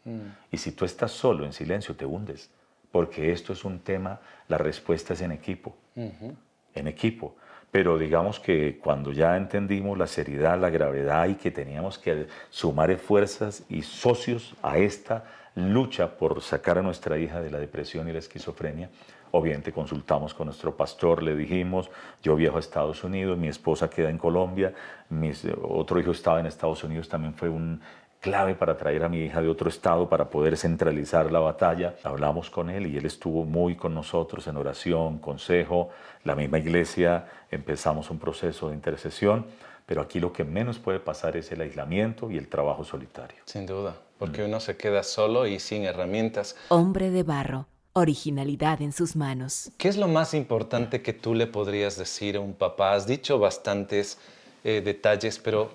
Y 0.51 0.57
si 0.57 0.73
tú 0.73 0.85
estás 0.85 1.13
solo 1.13 1.45
en 1.45 1.53
silencio, 1.53 1.95
te 1.95 2.05
hundes 2.05 2.51
porque 2.91 3.33
esto 3.33 3.53
es 3.53 3.65
un 3.65 3.81
tema, 3.81 4.21
la 4.49 4.59
respuesta 4.59 5.15
es 5.15 5.21
en 5.21 5.33
equipo, 5.33 5.77
en 5.95 6.89
equipo. 6.89 7.37
Pero 7.71 7.99
digamos 7.99 8.41
que 8.41 8.79
cuando 8.79 9.13
ya 9.13 9.37
entendimos 9.37 9.97
la 9.97 10.09
seriedad, 10.09 10.59
la 10.59 10.71
gravedad 10.71 11.29
y 11.29 11.37
que 11.37 11.53
teníamos 11.53 11.99
que 11.99 12.27
sumar 12.51 12.97
fuerzas 12.97 13.65
y 13.69 13.83
socios 13.83 14.57
a 14.61 14.79
esta 14.79 15.25
lucha 15.55 16.17
por 16.17 16.43
sacar 16.43 16.79
a 16.79 16.83
nuestra 16.83 17.19
hija 17.19 17.41
de 17.41 17.51
la 17.51 17.59
depresión 17.59 18.09
y 18.09 18.13
la 18.13 18.19
esquizofrenia, 18.19 18.91
obviamente 19.33 19.73
consultamos 19.73 20.35
con 20.35 20.47
nuestro 20.47 20.77
pastor, 20.77 21.23
le 21.23 21.35
dijimos, 21.35 21.91
yo 22.23 22.37
viajo 22.37 22.57
a 22.57 22.61
Estados 22.61 23.05
Unidos, 23.05 23.39
mi 23.39 23.49
esposa 23.49 23.89
queda 23.89 24.11
en 24.11 24.19
Colombia, 24.19 24.73
mi 25.09 25.33
otro 25.63 26.01
hijo 26.01 26.11
estaba 26.11 26.41
en 26.41 26.47
Estados 26.47 26.85
Unidos, 26.85 27.09
también 27.09 27.35
fue 27.35 27.49
un 27.49 27.81
clave 28.21 28.55
para 28.55 28.77
traer 28.77 29.03
a 29.03 29.09
mi 29.09 29.25
hija 29.25 29.41
de 29.41 29.49
otro 29.49 29.69
estado 29.69 30.09
para 30.09 30.29
poder 30.29 30.57
centralizar 30.57 31.33
la 31.33 31.41
batalla. 31.41 31.97
Hablamos 32.05 32.51
con 32.51 32.69
él 32.71 32.87
y 32.87 32.97
él 32.97 33.07
estuvo 33.07 33.45
muy 33.45 33.77
con 33.77 33.95
nosotros 33.95 34.47
en 34.47 34.57
oración, 34.57 35.19
consejo, 35.19 35.89
la 36.25 36.35
misma 36.35 36.59
iglesia, 36.59 37.27
empezamos 37.51 38.11
un 38.11 38.19
proceso 38.19 38.69
de 38.69 38.75
intercesión, 38.75 39.47
pero 39.87 40.03
aquí 40.03 40.21
lo 40.21 40.33
que 40.33 40.45
menos 40.45 40.79
puede 40.79 41.01
pasar 41.01 41.37
es 41.37 41.51
el 41.51 41.63
aislamiento 41.63 42.31
y 42.31 42.37
el 42.37 42.49
trabajo 42.49 42.85
solitario. 42.85 43.39
Sin 43.47 43.67
duda, 43.67 43.97
porque 44.19 44.45
uno 44.45 44.61
se 44.61 44.77
queda 44.77 45.03
solo 45.03 45.47
y 45.47 45.59
sin 45.59 45.85
herramientas. 45.85 46.57
Hombre 46.69 47.11
de 47.11 47.23
barro, 47.23 47.67
originalidad 48.01 48.83
en 48.83 48.93
sus 48.93 49.17
manos. 49.17 49.71
¿Qué 49.79 49.89
es 49.89 49.97
lo 49.97 50.09
más 50.09 50.35
importante 50.35 51.03
que 51.03 51.13
tú 51.13 51.35
le 51.35 51.47
podrías 51.47 51.97
decir 51.97 52.37
a 52.37 52.41
un 52.41 52.55
papá? 52.55 52.95
Has 52.95 53.07
dicho 53.07 53.39
bastantes 53.39 54.19
eh, 54.65 54.83
detalles, 54.85 55.39
pero 55.39 55.71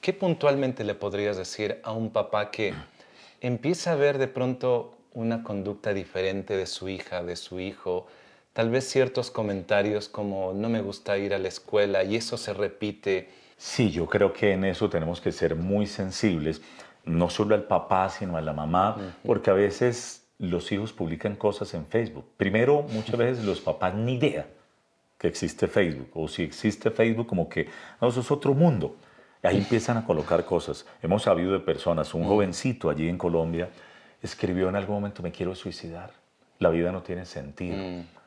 ¿qué 0.00 0.12
puntualmente 0.12 0.84
le 0.84 0.94
podrías 0.94 1.36
decir 1.36 1.80
a 1.82 1.92
un 1.92 2.10
papá 2.10 2.50
que 2.50 2.74
empieza 3.40 3.92
a 3.92 3.94
ver 3.96 4.18
de 4.18 4.28
pronto 4.28 4.94
una 5.14 5.42
conducta 5.42 5.94
diferente 5.94 6.56
de 6.56 6.66
su 6.66 6.88
hija, 6.88 7.22
de 7.22 7.36
su 7.36 7.60
hijo? 7.60 8.06
Tal 8.52 8.70
vez 8.70 8.88
ciertos 8.88 9.30
comentarios 9.30 10.08
como 10.08 10.52
no 10.52 10.68
me 10.68 10.82
gusta 10.82 11.16
ir 11.16 11.32
a 11.32 11.38
la 11.38 11.48
escuela 11.48 12.02
y 12.02 12.16
eso 12.16 12.36
se 12.36 12.52
repite. 12.52 13.28
Sí, 13.56 13.90
yo 13.90 14.06
creo 14.06 14.32
que 14.32 14.52
en 14.52 14.64
eso 14.64 14.90
tenemos 14.90 15.20
que 15.20 15.32
ser 15.32 15.54
muy 15.54 15.86
sensibles, 15.86 16.60
no 17.04 17.30
solo 17.30 17.54
al 17.54 17.64
papá, 17.64 18.08
sino 18.10 18.36
a 18.36 18.40
la 18.40 18.52
mamá, 18.52 19.14
porque 19.24 19.50
a 19.50 19.54
veces 19.54 20.27
los 20.38 20.70
hijos 20.72 20.92
publican 20.92 21.36
cosas 21.36 21.74
en 21.74 21.86
Facebook. 21.86 22.24
Primero, 22.36 22.82
muchas 22.82 23.16
veces 23.16 23.44
los 23.44 23.60
papás 23.60 23.94
ni 23.94 24.14
idea 24.14 24.46
que 25.18 25.26
existe 25.26 25.66
Facebook, 25.66 26.10
o 26.14 26.28
si 26.28 26.44
existe 26.44 26.90
Facebook 26.90 27.26
como 27.26 27.48
que, 27.48 27.68
no, 28.00 28.08
eso 28.08 28.20
es 28.20 28.30
otro 28.30 28.54
mundo. 28.54 28.96
Ahí 29.42 29.58
empiezan 29.58 29.96
a 29.96 30.04
colocar 30.04 30.44
cosas. 30.44 30.86
Hemos 31.02 31.22
sabido 31.22 31.52
de 31.52 31.60
personas, 31.60 32.14
un 32.14 32.24
jovencito 32.24 32.90
allí 32.90 33.08
en 33.08 33.18
Colombia 33.18 33.68
escribió 34.22 34.68
en 34.68 34.76
algún 34.76 34.96
momento, 34.96 35.22
me 35.22 35.30
quiero 35.30 35.54
suicidar, 35.54 36.10
la 36.58 36.70
vida 36.70 36.92
no 36.92 37.02
tiene 37.02 37.24
sentido. 37.24 37.76
Mm. 37.76 38.17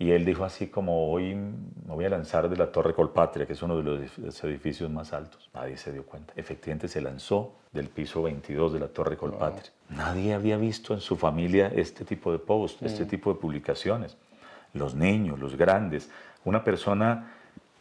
Y 0.00 0.12
él 0.12 0.24
dijo 0.24 0.46
así 0.46 0.68
como, 0.68 1.12
hoy 1.12 1.34
me 1.34 1.94
voy 1.94 2.06
a 2.06 2.08
lanzar 2.08 2.48
de 2.48 2.56
la 2.56 2.72
Torre 2.72 2.94
Colpatria, 2.94 3.46
que 3.46 3.52
es 3.52 3.62
uno 3.62 3.76
de 3.76 3.82
los 3.82 4.44
edificios 4.44 4.90
más 4.90 5.12
altos. 5.12 5.50
Nadie 5.52 5.76
se 5.76 5.92
dio 5.92 6.06
cuenta. 6.06 6.32
Efectivamente 6.36 6.88
se 6.88 7.02
lanzó 7.02 7.52
del 7.70 7.90
piso 7.90 8.22
22 8.22 8.72
de 8.72 8.80
la 8.80 8.88
Torre 8.88 9.18
Colpatria. 9.18 9.70
Nadie 9.90 10.32
había 10.32 10.56
visto 10.56 10.94
en 10.94 11.00
su 11.00 11.18
familia 11.18 11.70
este 11.74 12.06
tipo 12.06 12.32
de 12.32 12.38
posts, 12.38 12.82
este 12.82 13.04
mm. 13.04 13.08
tipo 13.08 13.34
de 13.34 13.40
publicaciones. 13.40 14.16
Los 14.72 14.94
niños, 14.94 15.38
los 15.38 15.54
grandes. 15.54 16.08
Una 16.46 16.64
persona 16.64 17.34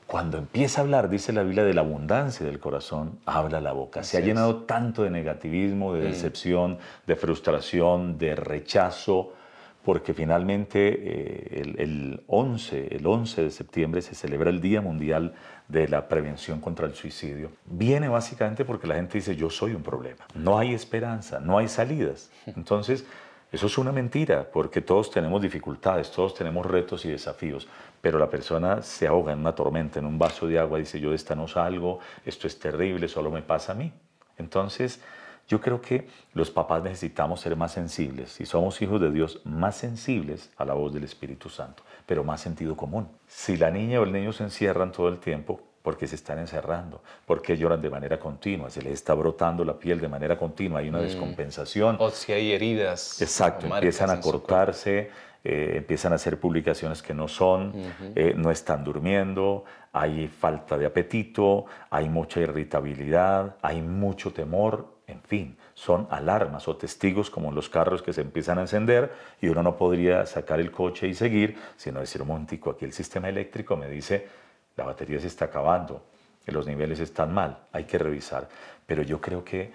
cuando 0.06 0.38
empieza 0.38 0.82
a 0.82 0.84
hablar, 0.84 1.10
dice 1.10 1.32
la 1.32 1.44
Biblia, 1.44 1.64
de 1.64 1.74
la 1.74 1.82
abundancia 1.82 2.46
del 2.46 2.60
corazón, 2.60 3.18
habla 3.26 3.62
la 3.62 3.72
boca. 3.72 4.04
Se 4.04 4.18
ha 4.18 4.20
llenado 4.20 4.64
tanto 4.64 5.04
de 5.04 5.10
negativismo, 5.10 5.94
de 5.94 6.02
mm. 6.02 6.12
decepción, 6.12 6.80
de 7.08 7.16
frustración, 7.16 8.18
de 8.18 8.36
rechazo, 8.36 9.36
porque 9.84 10.14
finalmente 10.14 10.88
eh, 10.90 11.76
el, 11.78 12.24
11, 12.28 12.96
el 12.96 13.08
11 13.08 13.44
de 13.44 13.52
septiembre 13.52 14.02
se 14.02 14.16
celebra 14.16 14.50
el 14.50 14.62
Día 14.62 14.82
Mundial 14.82 15.34
de 15.68 15.88
la 15.88 16.08
Prevención 16.08 16.60
contra 16.60 16.86
el 16.86 16.94
Suicidio. 16.94 17.52
Viene 17.66 18.10
básicamente 18.10 18.66
porque 18.66 18.88
la 18.88 18.96
gente 18.96 19.18
dice, 19.18 19.36
yo 19.36 19.50
soy 19.50 19.74
un 19.74 19.84
problema, 19.84 20.26
no 20.36 20.58
hay 20.58 20.74
esperanza, 20.74 21.40
no 21.40 21.58
hay 21.58 21.68
salidas. 21.68 22.30
Entonces, 22.46 23.06
eso 23.52 23.66
es 23.66 23.78
una 23.80 23.92
mentira, 23.92 24.48
porque 24.52 24.82
todos 24.82 25.10
tenemos 25.10 25.42
dificultades, 25.42 26.12
todos 26.12 26.36
tenemos 26.36 26.66
retos 26.66 27.04
y 27.06 27.10
desafíos, 27.10 27.68
pero 28.00 28.20
la 28.20 28.30
persona 28.30 28.84
se 28.84 29.08
ahoga 29.08 29.34
en 29.34 29.40
una 29.40 29.56
tormenta, 29.56 29.98
en 29.98 30.06
un 30.06 30.20
vaso 30.20 30.46
de 30.46 30.60
agua, 30.60 30.78
dice 30.78 31.00
yo 31.00 31.10
de 31.10 31.16
esta 31.16 31.34
no 31.34 31.48
salgo, 31.48 32.00
esto 32.26 32.46
es 32.46 32.60
terrible, 32.60 33.08
solo 33.08 33.32
me 33.32 33.42
pasa 33.42 33.72
a 33.72 33.76
mí. 33.76 33.92
Entonces, 34.38 35.02
Yo 35.50 35.60
creo 35.60 35.82
que 35.82 36.08
los 36.34 36.52
papás 36.52 36.84
necesitamos 36.84 37.42
ser 37.42 37.56
más 37.56 37.72
sensibles, 37.72 38.32
si 38.32 38.46
somos 38.46 38.80
hijos 38.84 39.02
de 39.02 39.12
Dios, 39.12 39.42
más 39.46 39.76
sensibles 39.76 40.52
a 40.58 40.64
la 40.64 40.76
voz 40.76 40.94
del 40.94 41.04
Espíritu 41.04 41.50
Santo, 41.50 41.82
pero 42.06 42.24
más 42.24 42.40
sentido 42.40 42.78
común. 42.78 43.10
Si 43.28 43.58
la 43.58 43.72
niña 43.72 44.00
o 44.00 44.04
el 44.04 44.12
niño 44.12 44.32
se 44.32 44.44
encierran 44.44 44.92
todo 44.92 45.10
el 45.10 45.18
tiempo, 45.18 45.60
porque 45.82 46.08
se 46.08 46.16
están 46.16 46.38
encerrando, 46.38 47.02
porque 47.26 47.58
lloran 47.58 47.82
de 47.82 47.90
manera 47.90 48.20
continua, 48.20 48.70
se 48.70 48.84
les 48.84 48.94
está 48.94 49.16
brotando 49.16 49.66
la 49.66 49.74
piel 49.80 50.00
de 50.00 50.08
manera 50.08 50.38
continua, 50.38 50.82
hay 50.82 50.90
una 50.90 51.00
mm. 51.00 51.04
descompensación. 51.04 51.98
O 52.00 52.12
si 52.12 52.32
hay 52.32 52.52
heridas. 52.52 53.20
Exacto, 53.20 53.66
empiezan 53.66 54.12
a 54.12 54.22
cortarse, 54.22 55.10
eh, 55.44 55.74
empiezan 55.78 56.12
a 56.12 56.16
hacer 56.16 56.40
publicaciones 56.40 57.02
que 57.02 57.16
no 57.16 57.28
son, 57.28 57.74
eh, 58.14 58.36
no 58.38 58.52
están 58.52 58.84
durmiendo, 58.84 59.64
hay 59.94 60.28
falta 60.28 60.78
de 60.78 60.86
apetito, 60.86 61.66
hay 61.90 62.08
mucha 62.08 62.40
irritabilidad, 62.40 63.56
hay 63.64 63.82
mucho 63.82 64.32
temor, 64.32 64.99
en 65.10 65.22
fin, 65.22 65.58
son 65.74 66.08
alarmas 66.10 66.68
o 66.68 66.78
testigos 66.78 67.30
como 67.30 67.52
los 67.52 67.70
carros 67.70 68.02
que 68.02 68.14
se 68.14 68.22
empiezan 68.22 68.58
a 68.58 68.62
encender 68.62 69.12
y 69.42 69.48
uno 69.48 69.64
no 69.64 69.76
podría 69.76 70.26
sacar 70.26 70.60
el 70.60 70.72
coche 70.72 71.08
y 71.08 71.14
seguir, 71.14 71.58
sino 71.78 72.00
decir, 72.00 72.22
un 72.22 72.28
momentico, 72.28 72.72
aquí 72.72 72.86
el 72.86 72.94
sistema 72.94 73.30
eléctrico 73.30 73.76
me 73.76 73.88
dice, 73.90 74.28
la 74.76 74.86
batería 74.86 75.20
se 75.20 75.28
está 75.28 75.46
acabando, 75.46 76.04
los 76.52 76.68
niveles 76.68 77.00
están 77.00 77.34
mal, 77.34 77.58
hay 77.72 77.86
que 77.86 77.98
revisar. 77.98 78.48
Pero 78.86 79.04
yo 79.04 79.22
creo 79.22 79.44
que, 79.44 79.72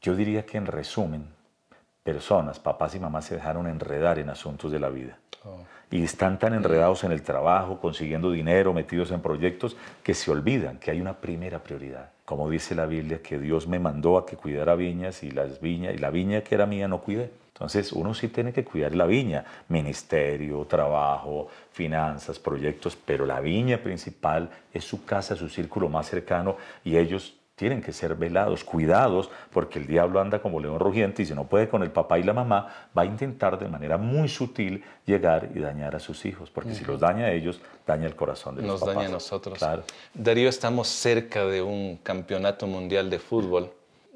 yo 0.00 0.14
diría 0.14 0.46
que 0.46 0.58
en 0.58 0.66
resumen, 0.66 1.26
personas, 2.02 2.58
papás 2.58 2.94
y 2.94 3.00
mamás 3.00 3.26
se 3.26 3.36
dejaron 3.36 3.66
enredar 3.66 4.18
en 4.18 4.30
asuntos 4.30 4.72
de 4.72 4.80
la 4.80 4.88
vida. 4.88 5.18
Y 5.90 6.04
están 6.04 6.38
tan 6.38 6.54
enredados 6.54 7.02
en 7.04 7.12
el 7.12 7.22
trabajo, 7.22 7.80
consiguiendo 7.80 8.30
dinero, 8.30 8.72
metidos 8.72 9.10
en 9.10 9.20
proyectos, 9.20 9.76
que 10.02 10.14
se 10.14 10.30
olvidan 10.30 10.78
que 10.78 10.90
hay 10.90 11.00
una 11.00 11.14
primera 11.14 11.58
prioridad. 11.58 12.10
Como 12.24 12.48
dice 12.48 12.74
la 12.74 12.86
Biblia, 12.86 13.20
que 13.22 13.38
Dios 13.38 13.66
me 13.66 13.80
mandó 13.80 14.16
a 14.16 14.24
que 14.24 14.36
cuidara 14.36 14.76
viñas 14.76 15.22
y 15.22 15.30
las 15.30 15.60
viñas, 15.60 15.94
y 15.94 15.98
la 15.98 16.10
viña 16.10 16.42
que 16.42 16.54
era 16.54 16.66
mía 16.66 16.86
no 16.86 17.00
cuidé. 17.00 17.30
Entonces 17.60 17.92
uno 17.92 18.14
sí 18.14 18.28
tiene 18.28 18.54
que 18.54 18.64
cuidar 18.64 18.94
la 18.94 19.04
viña, 19.04 19.44
ministerio, 19.68 20.64
trabajo, 20.64 21.48
finanzas, 21.72 22.38
proyectos, 22.38 22.96
pero 22.96 23.26
la 23.26 23.40
viña 23.40 23.76
principal 23.78 24.48
es 24.72 24.84
su 24.84 25.04
casa, 25.04 25.36
su 25.36 25.48
círculo 25.50 25.90
más 25.90 26.08
cercano 26.08 26.56
y 26.84 26.96
ellos 26.96 27.34
tienen 27.60 27.82
que 27.82 27.92
ser 27.92 28.14
velados, 28.14 28.64
cuidados, 28.64 29.28
porque 29.52 29.78
el 29.78 29.86
diablo 29.86 30.18
anda 30.18 30.40
como 30.40 30.60
león 30.60 30.78
rugiente 30.78 31.24
y 31.24 31.26
si 31.26 31.34
no 31.34 31.44
puede 31.44 31.68
con 31.68 31.82
el 31.82 31.90
papá 31.90 32.18
y 32.18 32.22
la 32.22 32.32
mamá, 32.32 32.88
va 32.96 33.02
a 33.02 33.04
intentar 33.04 33.58
de 33.58 33.68
manera 33.68 33.98
muy 33.98 34.30
sutil 34.30 34.82
llegar 35.04 35.50
y 35.54 35.58
dañar 35.58 35.94
a 35.94 36.00
sus 36.00 36.24
hijos, 36.24 36.48
porque 36.48 36.74
si 36.74 36.86
los 36.86 36.98
daña 36.98 37.26
a 37.26 37.32
ellos, 37.32 37.60
daña 37.86 38.06
el 38.06 38.16
corazón 38.16 38.56
de 38.56 38.62
los 38.62 38.80
Nos 38.80 38.94
daña 38.94 39.08
a 39.08 39.10
nosotros. 39.10 39.58
Claro. 39.58 39.82
Darío, 40.14 40.48
estamos 40.48 40.88
cerca 40.88 41.44
de 41.44 41.60
un 41.60 41.98
campeonato 42.02 42.66
mundial 42.66 43.10
de 43.10 43.18
fútbol. 43.18 43.70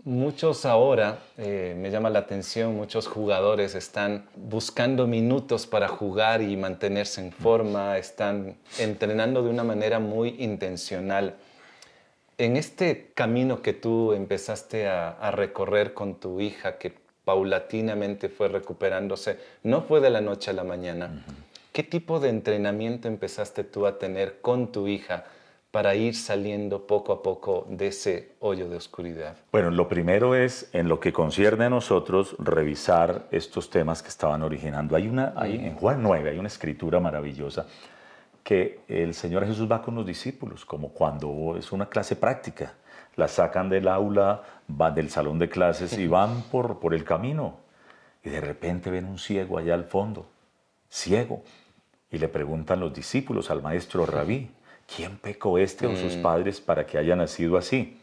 Muchos 0.05 0.65
ahora, 0.65 1.19
eh, 1.37 1.77
me 1.79 1.91
llama 1.91 2.09
la 2.09 2.21
atención, 2.21 2.75
muchos 2.75 3.07
jugadores 3.09 3.75
están 3.75 4.25
buscando 4.37 5.07
minutos 5.07 5.67
para 5.67 5.89
jugar 5.89 6.41
y 6.41 6.57
mantenerse 6.57 7.21
en 7.21 7.31
forma, 7.31 7.99
están 7.99 8.57
entrenando 8.79 9.43
de 9.43 9.51
una 9.51 9.65
manera 9.65 9.99
muy 9.99 10.37
intencional. 10.39 11.35
En 12.37 12.57
este 12.57 13.13
camino 13.15 13.63
que 13.63 13.75
tú 13.75 14.13
empezaste 14.13 14.89
a, 14.89 15.31
recorrer 15.31 15.95
con 15.95 16.17
tu 16.17 16.41
hija, 16.41 16.79
que 16.79 16.93
paulatinamente 17.25 18.29
fue 18.29 18.49
recuperándose, 18.49 19.39
no 19.63 19.83
fue 19.83 20.01
de 20.01 20.11
la 20.11 20.21
noche 20.21 20.51
a 20.51 20.55
la 20.55 20.65
mañana. 20.65 21.25
¿Qué 21.73 21.85
tipo 21.85 22.19
de 22.19 22.31
entrenamiento 22.31 23.07
empezaste 23.07 23.63
tú 23.63 23.87
a 23.87 23.99
tener 23.99 24.41
con 24.41 24.73
tu 24.73 24.89
hija 24.89 25.25
para 25.71 25.95
ir 25.95 26.17
saliendo 26.17 26.87
poco 26.89 27.13
a 27.13 27.23
poco 27.23 27.67
de 27.69 27.89
ese 27.89 28.31
hoyo 28.41 28.69
de 28.69 28.77
oscuridad? 28.77 29.37
Bueno, 29.53 29.71
lo 29.71 29.89
primero 29.89 30.35
es, 30.35 30.69
en 30.73 30.89
lo 30.89 30.99
que 30.99 31.13
concierne 31.13 31.67
a 31.67 31.71
nosotros, 31.71 32.35
revisar 32.41 33.27
estos 33.31 33.71
temas 33.71 34.03
que 34.03 34.09
estaban 34.09 34.43
originando. 34.43 34.97
Hay 34.97 35.07
una, 35.07 35.35
hay, 35.37 35.55
en 35.55 35.77
Juan 35.77 36.03
9 36.03 36.31
hay 36.31 36.39
una 36.39 36.49
escritura 36.49 36.99
maravillosa 36.99 37.67
que 38.45 38.81
el 38.89 39.15
Señor 39.15 39.47
Jesús 39.47 39.71
va 39.71 39.83
con 39.83 39.95
los 39.95 40.07
discípulos, 40.07 40.65
como 40.65 40.91
cuando 40.91 41.57
es 41.59 41.73
una 41.73 41.89
clase 41.89 42.15
práctica. 42.15 42.75
La 43.17 43.27
sacan 43.27 43.71
del 43.71 43.89
aula, 43.89 44.43
van 44.69 44.95
del 44.95 45.11
salón 45.11 45.39
de 45.39 45.49
clases 45.49 45.97
y 45.99 46.07
van 46.07 46.43
por, 46.43 46.79
por 46.79 46.95
el 46.95 47.05
camino. 47.05 47.57
Y 48.23 48.29
de 48.29 48.41
repente 48.41 48.91
ven 48.91 49.07
un 49.07 49.19
ciego 49.19 49.59
allá 49.59 49.75
al 49.75 49.85
fondo, 49.85 50.27
ciego. 50.91 51.43
Y 52.11 52.19
le 52.19 52.29
preguntan 52.29 52.81
los 52.81 52.93
discípulos 52.93 53.51
al 53.51 53.63
maestro 53.63 54.05
Rabí, 54.05 54.51
¿quién 54.95 55.17
pecó 55.17 55.59
este 55.59 55.87
o 55.87 55.97
sus 55.97 56.17
mm. 56.17 56.23
padres 56.23 56.61
para 56.61 56.87
que 56.87 56.99
haya 56.99 57.17
nacido 57.17 57.57
así? 57.57 57.99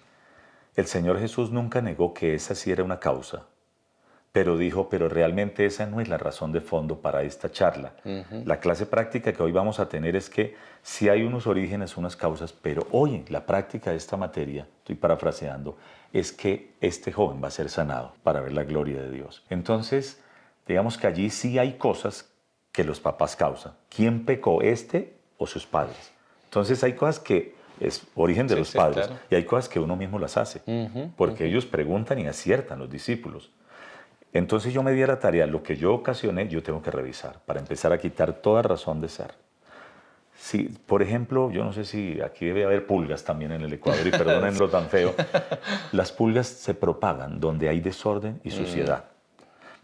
El 0.76 0.88
Señor 0.88 1.20
Jesús 1.20 1.52
nunca 1.52 1.82
negó 1.82 2.14
que 2.14 2.34
esa 2.34 2.56
sí 2.56 2.72
era 2.72 2.84
una 2.84 3.00
causa 3.00 3.46
pero 4.32 4.58
dijo, 4.58 4.88
pero 4.90 5.10
realmente 5.10 5.66
esa 5.66 5.86
no 5.86 6.00
es 6.00 6.08
la 6.08 6.18
razón 6.18 6.54
de 6.54 6.62
fondo 6.62 7.02
para 7.02 7.24
esta 7.24 7.52
charla. 7.52 7.94
La 8.46 8.60
clase 8.60 8.86
práctica 8.86 9.34
que 9.34 9.44
hoy 9.44 9.52
vamos 9.52 9.80
a 9.80 9.90
tener 9.90 10.16
es 10.16 10.30
que 10.30 10.56
sí 10.82 11.10
hay 11.10 11.24
unos 11.24 11.48
orígenes, 11.48 11.98
unas 11.98 12.16
causas, 12.16 12.54
pero 12.54 12.88
hoy 12.92 13.26
la 13.28 13.46
práctica 13.46 13.92
de 13.92 13.98
esta 13.98 14.16
materia, 14.16 14.68
estoy 14.80 14.96
parafraseando, 14.96 15.78
es 16.14 16.32
que 16.32 16.72
este 16.80 17.12
joven 17.12 17.44
va 17.44 17.50
a 17.50 17.52
ser 17.52 17.70
sanado 17.70 18.14
para 18.24 18.40
ver 18.40 18.54
la 18.54 18.64
gloria 18.64 19.02
de 19.02 19.12
Dios. 19.12 19.44
Entonces, 19.50 20.22
digamos 20.66 20.98
que 20.98 21.08
allí 21.08 21.30
sí 21.30 21.60
hay 21.60 21.74
cosas 21.74 22.30
que 22.72 22.86
los 22.86 23.02
papás 23.02 23.36
causan. 23.36 23.74
¿Quién 23.94 24.26
pecó, 24.26 24.62
este 24.62 25.14
o 25.38 25.46
sus 25.46 25.66
padres? 25.66 26.12
Entonces 26.46 26.82
hay 26.86 26.94
cosas 26.94 27.20
que 27.20 27.56
es 27.82 28.06
origen 28.16 28.48
de 28.48 28.56
los 28.56 28.72
padres 28.72 29.10
y 29.30 29.36
hay 29.36 29.44
cosas 29.44 29.68
que 29.68 29.80
uno 29.80 29.98
mismo 29.98 30.20
las 30.20 30.38
hace, 30.38 30.62
porque 31.18 31.46
ellos 31.46 31.66
preguntan 31.66 32.20
y 32.20 32.28
aciertan 32.28 32.80
los 32.80 32.90
discípulos. 32.90 33.52
Entonces 34.34 34.74
yo 34.74 34.82
me 34.84 34.94
di 34.94 35.04
a 35.04 35.08
la 35.08 35.20
tarea, 35.20 35.46
lo 35.46 35.62
que 35.62 35.76
yo 35.76 35.94
ocasioné, 35.94 36.48
yo 36.48 36.64
tengo 36.64 36.82
que 36.82 36.92
revisar 36.92 37.40
para 37.46 37.60
empezar 37.60 37.92
a 37.92 37.98
quitar 37.98 38.34
toda 38.34 38.62
razón 38.62 39.02
de 39.02 39.10
ser. 39.10 39.34
Si, 40.36 40.64
por 40.64 41.02
ejemplo, 41.02 41.52
yo 41.52 41.64
no 41.64 41.74
sé 41.74 41.86
si 41.86 42.20
aquí 42.22 42.46
debe 42.46 42.64
haber 42.64 42.88
pulgas 42.88 43.24
también 43.24 43.52
en 43.52 43.62
el 43.62 43.74
Ecuador, 43.74 44.08
y 44.08 44.12
perdonen 44.12 44.58
lo 44.58 44.70
tan 44.70 44.88
feo, 44.88 45.14
las 45.92 46.12
pulgas 46.12 46.48
se 46.48 46.74
propagan 46.74 47.40
donde 47.40 47.70
hay 47.70 47.80
desorden 47.80 48.40
y 48.44 48.52
suciedad. 48.52 49.06
Mm. 49.06 49.12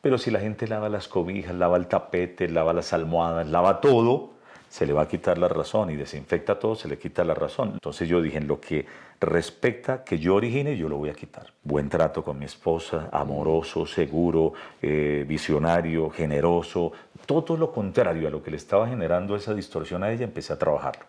Pero 0.01 0.17
si 0.17 0.31
la 0.31 0.39
gente 0.39 0.67
lava 0.67 0.89
las 0.89 1.07
cobijas, 1.07 1.53
lava 1.53 1.77
el 1.77 1.87
tapete, 1.87 2.47
lava 2.47 2.73
las 2.73 2.93
almohadas, 2.93 3.47
lava 3.47 3.81
todo, 3.81 4.31
se 4.69 4.85
le 4.85 4.93
va 4.93 5.03
a 5.03 5.07
quitar 5.07 5.37
la 5.37 5.47
razón 5.47 5.89
y 5.89 5.95
desinfecta 5.95 6.59
todo, 6.59 6.75
se 6.75 6.87
le 6.87 6.97
quita 6.97 7.23
la 7.23 7.33
razón. 7.33 7.71
Entonces 7.73 8.07
yo 8.07 8.21
dije, 8.21 8.37
en 8.37 8.47
lo 8.47 8.59
que 8.59 8.85
respecta 9.19 10.03
que 10.03 10.19
yo 10.19 10.35
origine, 10.35 10.77
yo 10.77 10.89
lo 10.89 10.97
voy 10.97 11.09
a 11.09 11.13
quitar. 11.13 11.47
Buen 11.63 11.89
trato 11.89 12.23
con 12.23 12.37
mi 12.37 12.45
esposa, 12.45 13.09
amoroso, 13.11 13.85
seguro, 13.85 14.53
eh, 14.81 15.25
visionario, 15.27 16.09
generoso, 16.09 16.91
todo 17.25 17.57
lo 17.57 17.71
contrario 17.71 18.27
a 18.27 18.31
lo 18.31 18.43
que 18.43 18.51
le 18.51 18.57
estaba 18.57 18.87
generando 18.87 19.35
esa 19.35 19.53
distorsión 19.53 20.03
a 20.03 20.11
ella, 20.11 20.23
empecé 20.23 20.53
a 20.53 20.59
trabajarlo. 20.59 21.05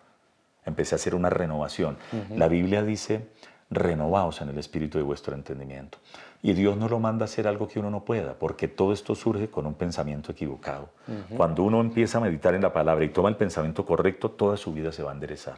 Empecé 0.65 0.95
a 0.95 0.97
hacer 0.97 1.15
una 1.15 1.29
renovación. 1.29 1.97
La 2.35 2.47
Biblia 2.47 2.83
dice, 2.83 3.27
renovaos 3.69 4.41
en 4.41 4.49
el 4.49 4.57
espíritu 4.57 4.97
de 4.97 5.03
vuestro 5.03 5.35
entendimiento. 5.35 5.97
Y 6.41 6.53
Dios 6.53 6.77
no 6.77 6.87
lo 6.87 6.99
manda 6.99 7.23
a 7.23 7.25
hacer 7.25 7.47
algo 7.47 7.67
que 7.67 7.79
uno 7.79 7.89
no 7.89 8.05
pueda, 8.05 8.33
porque 8.33 8.67
todo 8.67 8.93
esto 8.93 9.13
surge 9.15 9.49
con 9.49 9.65
un 9.65 9.73
pensamiento 9.73 10.31
equivocado. 10.31 10.89
Cuando 11.35 11.63
uno 11.63 11.81
empieza 11.81 12.17
a 12.17 12.21
meditar 12.21 12.55
en 12.55 12.61
la 12.61 12.73
palabra 12.73 13.03
y 13.03 13.09
toma 13.09 13.29
el 13.29 13.35
pensamiento 13.35 13.85
correcto, 13.85 14.31
toda 14.31 14.57
su 14.57 14.73
vida 14.73 14.91
se 14.91 15.03
va 15.03 15.11
a 15.11 15.13
enderezar. 15.13 15.57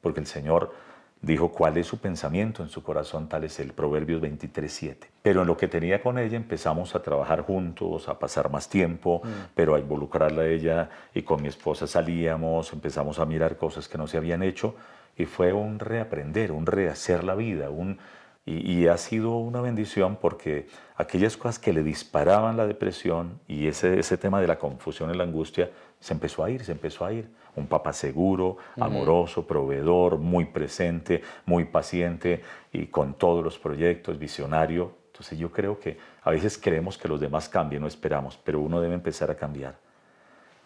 Porque 0.00 0.20
el 0.20 0.26
Señor 0.26 0.72
dijo 1.22 1.50
cuál 1.50 1.76
es 1.76 1.86
su 1.86 1.98
pensamiento 1.98 2.62
en 2.62 2.68
su 2.68 2.82
corazón, 2.82 3.28
tal 3.28 3.44
es 3.44 3.60
el 3.60 3.72
Proverbios 3.72 4.22
23.7. 4.22 4.96
Pero 5.22 5.42
en 5.42 5.46
lo 5.46 5.56
que 5.56 5.68
tenía 5.68 6.02
con 6.02 6.18
ella 6.18 6.36
empezamos 6.36 6.94
a 6.94 7.02
trabajar 7.02 7.42
juntos, 7.42 8.08
a 8.08 8.18
pasar 8.18 8.50
más 8.50 8.68
tiempo, 8.68 9.22
pero 9.54 9.74
a 9.74 9.80
involucrarla 9.80 10.42
a 10.42 10.46
ella 10.46 10.90
y 11.14 11.22
con 11.22 11.42
mi 11.42 11.48
esposa 11.48 11.86
salíamos, 11.86 12.72
empezamos 12.72 13.18
a 13.18 13.26
mirar 13.26 13.56
cosas 13.56 13.88
que 13.88 13.98
no 13.98 14.06
se 14.06 14.16
habían 14.16 14.42
hecho 14.42 14.74
y 15.16 15.26
fue 15.26 15.52
un 15.52 15.78
reaprender, 15.78 16.52
un 16.52 16.66
rehacer 16.66 17.24
la 17.24 17.34
vida, 17.34 17.70
un 17.70 17.98
y, 18.46 18.88
ha 18.88 18.96
sido 18.96 19.36
una 19.36 19.60
bendición 19.60 20.16
porque 20.20 20.66
aquellas 20.96 21.36
cosas 21.36 21.58
que 21.58 21.72
le 21.72 21.82
disparaban 21.82 22.56
la 22.56 22.66
depresión 22.66 23.38
y 23.46 23.68
ese, 23.68 24.00
ese 24.00 24.16
tema 24.16 24.40
de 24.40 24.46
la 24.48 24.58
confusión 24.58 25.10
y 25.10 25.16
la 25.16 25.24
angustia 25.24 25.70
se 26.00 26.14
empezó 26.14 26.42
a 26.42 26.50
ir, 26.50 26.64
se 26.64 26.72
empezó 26.72 27.04
a 27.04 27.12
ir. 27.12 27.28
Un 27.56 27.66
papá 27.66 27.92
seguro, 27.92 28.56
amoroso, 28.78 29.46
proveedor, 29.46 30.18
muy 30.18 30.46
presente, 30.46 31.22
muy 31.46 31.64
paciente 31.64 32.42
y 32.72 32.86
con 32.86 33.14
todos 33.14 33.44
los 33.44 33.58
proyectos, 33.58 34.18
visionario. 34.18 34.92
Entonces 35.08 35.38
yo 35.38 35.50
creo 35.50 35.78
que 35.78 35.98
a 36.22 36.30
veces 36.30 36.56
queremos 36.56 36.96
que 36.96 37.08
los 37.08 37.20
demás 37.20 37.48
cambien, 37.48 37.82
no 37.82 37.88
esperamos, 37.88 38.38
pero 38.42 38.60
uno 38.60 38.80
debe 38.80 38.94
empezar 38.94 39.30
a 39.30 39.36
cambiar. 39.36 39.76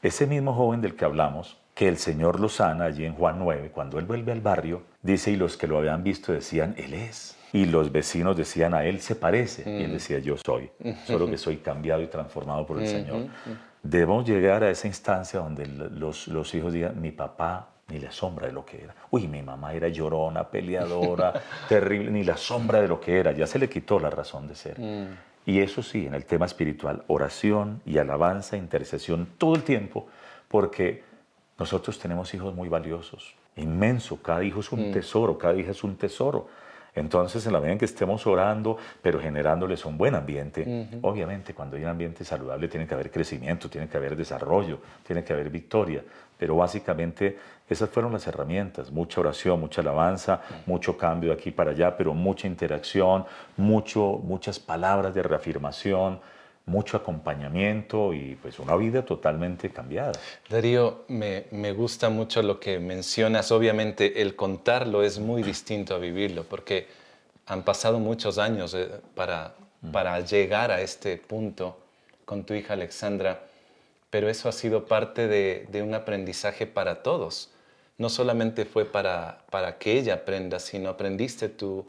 Ese 0.03 0.27
mismo 0.27 0.53
joven 0.53 0.83
del 0.83 0.94
que 0.94 1.05
hablamos, 1.05 1.59
que 1.75 1.88
el 1.88 1.97
Señor 1.97 2.38
lo 2.38 2.49
sana 2.49 2.85
allí 2.85 3.05
en 3.05 3.14
Juan 3.14 3.38
9, 3.38 3.70
cuando 3.73 3.99
él 3.99 4.05
vuelve 4.05 4.33
al 4.33 4.42
barrio, 4.42 4.83
dice, 5.03 5.33
y 5.33 5.37
los 5.37 5.57
que 5.57 5.66
lo 5.66 5.79
habían 5.79 6.05
visto 6.05 6.33
decían, 6.33 6.75
Él 6.77 6.92
es 6.92 7.37
y 7.55 7.66
los 7.66 7.92
vecinos 7.92 8.37
decían 8.37 8.75
a 8.75 8.85
él 8.85 9.01
se 9.01 9.14
parece. 9.14 9.62
Y 9.64 9.85
él 9.85 9.90
mm. 9.90 9.92
decía 9.92 10.18
yo 10.18 10.37
soy, 10.37 10.70
solo 11.07 11.31
que 11.31 11.38
soy 11.38 11.59
cambiado 11.59 12.03
y 12.03 12.09
transformado 12.09 12.66
por 12.66 12.81
el 12.81 12.88
Señor. 12.88 13.29
Debemos 13.85 14.27
llegar 14.27 14.64
a 14.64 14.70
esa 14.70 14.88
instancia 14.88 15.40
donde 15.40 15.66
los, 15.66 16.27
los 16.29 16.55
hijos 16.55 16.73
digan 16.73 17.01
mi 17.01 17.12
papá 17.12 17.68
ni 17.88 17.99
la 17.99 18.11
sombra 18.11 18.47
de 18.47 18.53
lo 18.53 18.64
que 18.64 18.83
era. 18.83 18.94
Uy, 19.11 19.29
mi 19.29 19.42
mamá 19.42 19.75
era 19.75 19.88
llorona, 19.88 20.49
peleadora, 20.49 21.35
terrible, 21.68 22.11
ni 22.11 22.25
la 22.25 22.37
sombra 22.37 22.81
de 22.81 22.88
lo 22.88 22.99
que 22.99 23.18
era. 23.18 23.33
Ya 23.33 23.47
se 23.47 23.59
le 23.59 23.68
quitó 23.68 24.01
la 24.01 24.09
razón 24.09 24.49
de 24.49 24.55
ser. 24.55 24.81
Mm. 24.81 25.16
Y 25.47 25.61
eso 25.61 25.83
sí, 25.83 26.07
en 26.07 26.14
el 26.14 26.25
tema 26.25 26.47
espiritual, 26.47 27.05
oración 27.09 27.83
y 27.85 27.99
alabanza, 27.99 28.57
intercesión 28.57 29.29
todo 29.37 29.55
el 29.55 29.62
tiempo, 29.62 30.07
porque 30.49 31.05
nosotros 31.59 31.99
tenemos 31.99 32.33
hijos 32.33 32.55
muy 32.55 32.70
valiosos, 32.70 33.35
inmenso. 33.57 34.23
Cada 34.23 34.42
hijo 34.42 34.61
es 34.61 34.73
un 34.73 34.88
mm. 34.88 34.92
tesoro, 34.92 35.37
cada 35.37 35.55
hija 35.55 35.73
es 35.73 35.85
un 35.85 35.97
tesoro. 35.97 36.49
Entonces, 36.94 37.44
en 37.46 37.52
la 37.52 37.59
medida 37.59 37.72
en 37.72 37.78
que 37.78 37.85
estemos 37.87 38.26
orando, 38.26 38.76
pero 39.02 39.20
generándoles 39.20 39.85
un 39.85 39.98
buen 39.98 40.14
ambiente, 40.14 40.88
obviamente 41.02 41.52
cuando 41.52 41.76
hay 41.76 41.83
un 41.83 41.88
ambiente 41.88 42.24
saludable 42.24 42.68
tiene 42.68 42.87
que 42.87 42.94
haber 42.94 43.11
crecimiento, 43.11 43.68
tiene 43.68 43.88
que 43.88 43.96
haber 43.96 44.14
desarrollo, 44.16 44.78
tiene 45.04 45.24
que 45.24 45.33
haber 45.33 45.50
victoria. 45.50 46.02
Pero 46.38 46.57
básicamente 46.57 47.38
esas 47.68 47.88
fueron 47.88 48.12
las 48.12 48.26
herramientas, 48.26 48.90
mucha 48.90 49.20
oración, 49.20 49.59
mucha 49.59 49.80
alabanza, 49.80 50.42
mucho 50.66 50.96
cambio 50.96 51.30
de 51.30 51.37
aquí 51.37 51.50
para 51.50 51.72
allá, 51.72 51.96
pero 51.96 52.14
mucha 52.14 52.46
interacción, 52.46 53.24
mucho, 53.57 54.20
muchas 54.22 54.59
palabras 54.59 55.14
de 55.14 55.22
reafirmación, 55.22 56.20
mucho 56.66 56.96
acompañamiento 56.96 58.14
y 58.14 58.37
pues 58.40 58.59
una 58.59 58.74
vida 58.77 59.05
totalmente 59.05 59.70
cambiada. 59.70 60.12
Darío, 60.48 61.05
me, 61.09 61.44
me, 61.50 61.72
gusta 61.72 62.09
mucho 62.09 62.42
lo 62.42 62.59
que 62.59 62.79
mencionas. 62.79 63.53
Obviamente 63.53 64.22
el 64.22 64.35
contarlo 64.35 65.03
es 65.03 65.18
muy 65.18 65.42
distinto 65.53 65.94
a 65.94 65.98
vivirlo 65.98 66.44
porque 66.44 66.87
han 67.46 67.62
pasado 67.62 67.98
muchos 67.98 68.38
años 68.38 68.72
eh, 68.74 68.88
para, 69.14 69.55
para 69.92 70.20
llegar 70.20 70.70
a 70.70 70.81
este 70.81 71.18
punto 71.18 71.79
con 72.24 72.44
tu 72.44 72.55
hija 72.55 72.72
Alexandra, 72.72 73.42
pero 74.09 74.31
eso 74.31 74.48
ha 74.48 74.53
sido 74.53 74.87
parte 74.87 75.29
de, 75.29 75.66
de 75.70 75.83
un 75.83 75.92
aprendizaje 75.92 76.66
para 76.66 77.03
todos. 77.03 77.50
No 77.98 78.09
solamente 78.09 78.64
fue 78.64 78.87
para, 78.87 79.44
para 79.50 79.77
que 79.77 79.98
ella 79.98 80.14
aprenda, 80.14 80.59
sino 80.59 80.88
aprendiste 80.88 81.50
tú, 81.50 81.87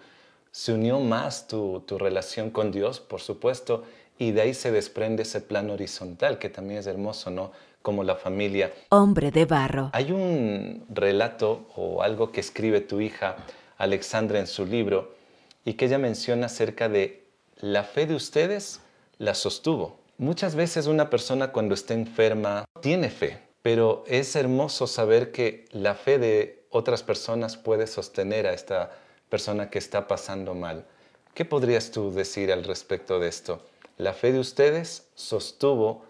se 0.51 0.73
unió 0.73 0.99
más 0.99 1.47
tu, 1.47 1.81
tu 1.81 1.97
relación 1.97 2.49
con 2.49 2.71
Dios, 2.71 2.99
por 2.99 3.21
supuesto, 3.21 3.83
y 4.17 4.31
de 4.31 4.41
ahí 4.41 4.53
se 4.53 4.71
desprende 4.71 5.23
ese 5.23 5.41
plano 5.41 5.73
horizontal 5.73 6.39
que 6.39 6.49
también 6.49 6.79
es 6.79 6.87
hermoso, 6.87 7.29
¿no? 7.29 7.51
Como 7.81 8.03
la 8.03 8.15
familia. 8.15 8.73
Hombre 8.89 9.31
de 9.31 9.45
barro. 9.45 9.89
Hay 9.93 10.11
un 10.11 10.85
relato 10.89 11.67
o 11.75 12.01
algo 12.01 12.31
que 12.31 12.39
escribe 12.39 12.81
tu 12.81 13.01
hija 13.01 13.35
Alexandra 13.77 14.39
en 14.39 14.47
su 14.47 14.65
libro 14.65 15.15
y 15.65 15.73
que 15.73 15.85
ella 15.85 15.97
menciona 15.97 16.47
acerca 16.47 16.89
de 16.89 17.25
la 17.59 17.83
fe 17.83 18.05
de 18.05 18.15
ustedes 18.15 18.81
la 19.17 19.33
sostuvo. 19.33 19.97
Muchas 20.17 20.55
veces 20.55 20.87
una 20.87 21.09
persona 21.09 21.51
cuando 21.51 21.73
está 21.73 21.93
enferma 21.93 22.65
tiene 22.81 23.09
fe, 23.09 23.39
pero 23.61 24.03
es 24.07 24.35
hermoso 24.35 24.87
saber 24.87 25.31
que 25.31 25.65
la 25.71 25.95
fe 25.95 26.19
de 26.19 26.63
otras 26.69 27.03
personas 27.03 27.57
puede 27.57 27.87
sostener 27.87 28.47
a 28.47 28.53
esta 28.53 28.91
persona 29.29 29.69
que 29.69 29.79
está 29.79 30.07
pasando 30.07 30.53
mal. 30.53 30.85
¿Qué 31.33 31.43
podrías 31.45 31.91
tú 31.91 32.13
decir 32.13 32.51
al 32.51 32.63
respecto 32.63 33.19
de 33.19 33.27
esto? 33.27 33.61
La 33.97 34.13
fe 34.13 34.31
de 34.31 34.39
ustedes 34.39 35.09
sostuvo 35.15 36.05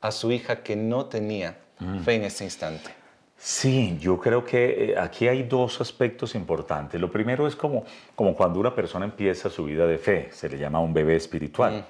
a 0.00 0.12
su 0.12 0.32
hija 0.32 0.62
que 0.62 0.76
no 0.76 1.06
tenía 1.06 1.58
mm. 1.78 2.00
fe 2.00 2.14
en 2.14 2.24
ese 2.24 2.44
instante. 2.44 2.90
Sí, 3.36 3.96
yo 3.98 4.20
creo 4.20 4.44
que 4.44 4.90
eh, 4.90 4.98
aquí 4.98 5.26
hay 5.26 5.44
dos 5.44 5.80
aspectos 5.80 6.34
importantes. 6.34 7.00
Lo 7.00 7.10
primero 7.10 7.46
es 7.46 7.56
como, 7.56 7.84
como 8.14 8.34
cuando 8.34 8.60
una 8.60 8.74
persona 8.74 9.06
empieza 9.06 9.48
su 9.48 9.64
vida 9.64 9.86
de 9.86 9.96
fe, 9.96 10.28
se 10.32 10.48
le 10.50 10.58
llama 10.58 10.80
un 10.80 10.92
bebé 10.92 11.16
espiritual. 11.16 11.86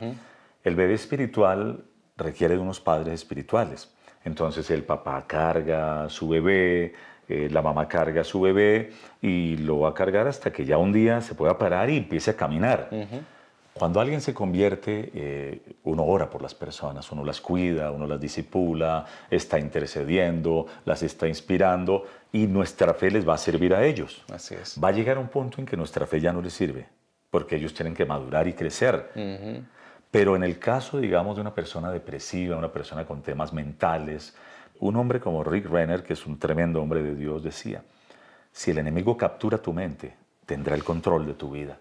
El 0.63 0.77
bebé 0.77 0.95
espiritual 0.95 1.85
requiere 2.17 2.55
de 2.55 2.61
unos 2.61 2.79
padres 2.79 3.15
espirituales. 3.15 3.91
Entonces 4.25 4.71
el 4.71 4.85
papá 4.85 5.25
carga 5.27 6.05
a 6.05 6.09
su 6.09 6.29
bebé, 6.29 6.95
eh, 7.29 7.49
la 7.51 7.63
mamá 7.63 7.89
carga 7.89 8.21
a 8.21 8.25
su 8.25 8.41
bebé 8.41 8.93
y 9.21 9.57
lo 9.57 9.81
va 9.81 9.91
a 9.91 9.95
cargar 9.95 10.29
hasta 10.29 10.53
que 10.53 10.65
ya 10.65 10.79
un 10.79 10.93
día 10.93 11.21
se 11.21 11.35
pueda 11.35 11.59
parar 11.59 11.91
y 11.91 11.97
empiece 11.97 12.31
a 12.31 12.37
caminar. 12.37 12.91
Cuando 13.81 13.99
alguien 13.99 14.21
se 14.21 14.35
convierte, 14.35 15.11
eh, 15.15 15.63
uno 15.85 16.05
ora 16.05 16.29
por 16.29 16.43
las 16.43 16.55
personas, 16.55 17.11
uno 17.13 17.25
las 17.25 17.41
cuida, 17.41 17.91
uno 17.91 18.07
las 18.07 18.21
disipula, 18.21 19.07
está 19.31 19.59
intercediendo, 19.59 20.67
las 20.85 21.03
está 21.03 21.27
inspirando 21.27 22.05
y 22.31 22.47
nuestra 22.47 22.93
fe 22.93 23.11
les 23.11 23.27
va 23.27 23.37
a 23.37 23.39
servir 23.39 23.73
a 23.73 23.83
ellos. 23.83 24.23
Así 24.31 24.55
es. 24.55 24.79
Va 24.79 24.89
a 24.89 24.93
llegar 24.93 25.17
un 25.17 25.29
punto 25.29 25.63
en 25.63 25.67
que 25.67 25.79
nuestra 25.79 26.07
fe 26.07 26.21
ya 26.21 26.31
no 26.31 26.43
les 26.43 26.53
sirve, 26.53 26.89
porque 27.31 27.57
ellos 27.57 27.73
tienen 27.73 27.95
que 27.95 28.05
madurar 28.05 28.47
y 28.47 28.53
crecer. 28.53 29.13
Pero 30.11 30.37
en 30.37 30.43
el 30.43 30.59
caso, 30.59 30.99
digamos, 30.99 31.37
de 31.37 31.41
una 31.41 31.55
persona 31.55 31.91
depresiva, 31.91 32.59
una 32.59 32.71
persona 32.71 33.07
con 33.07 33.23
temas 33.23 33.55
mentales, 33.55 34.37
un 34.79 34.95
hombre 34.97 35.21
como 35.21 35.43
Rick 35.43 35.71
Renner, 35.71 36.03
que 36.03 36.13
es 36.13 36.27
un 36.27 36.39
tremendo 36.39 36.83
hombre 36.83 37.03
de 37.03 37.15
Dios, 37.15 37.43
decía, 37.43 37.83
si 38.53 38.73
el 38.73 38.77
enemigo 38.77 39.17
captura 39.17 39.57
tu 39.57 39.73
mente, 39.73 40.15
tendrá 40.45 40.75
el 40.75 40.85
control 40.85 41.25
de 41.25 41.33
tu 41.33 41.51
vida 41.51 41.79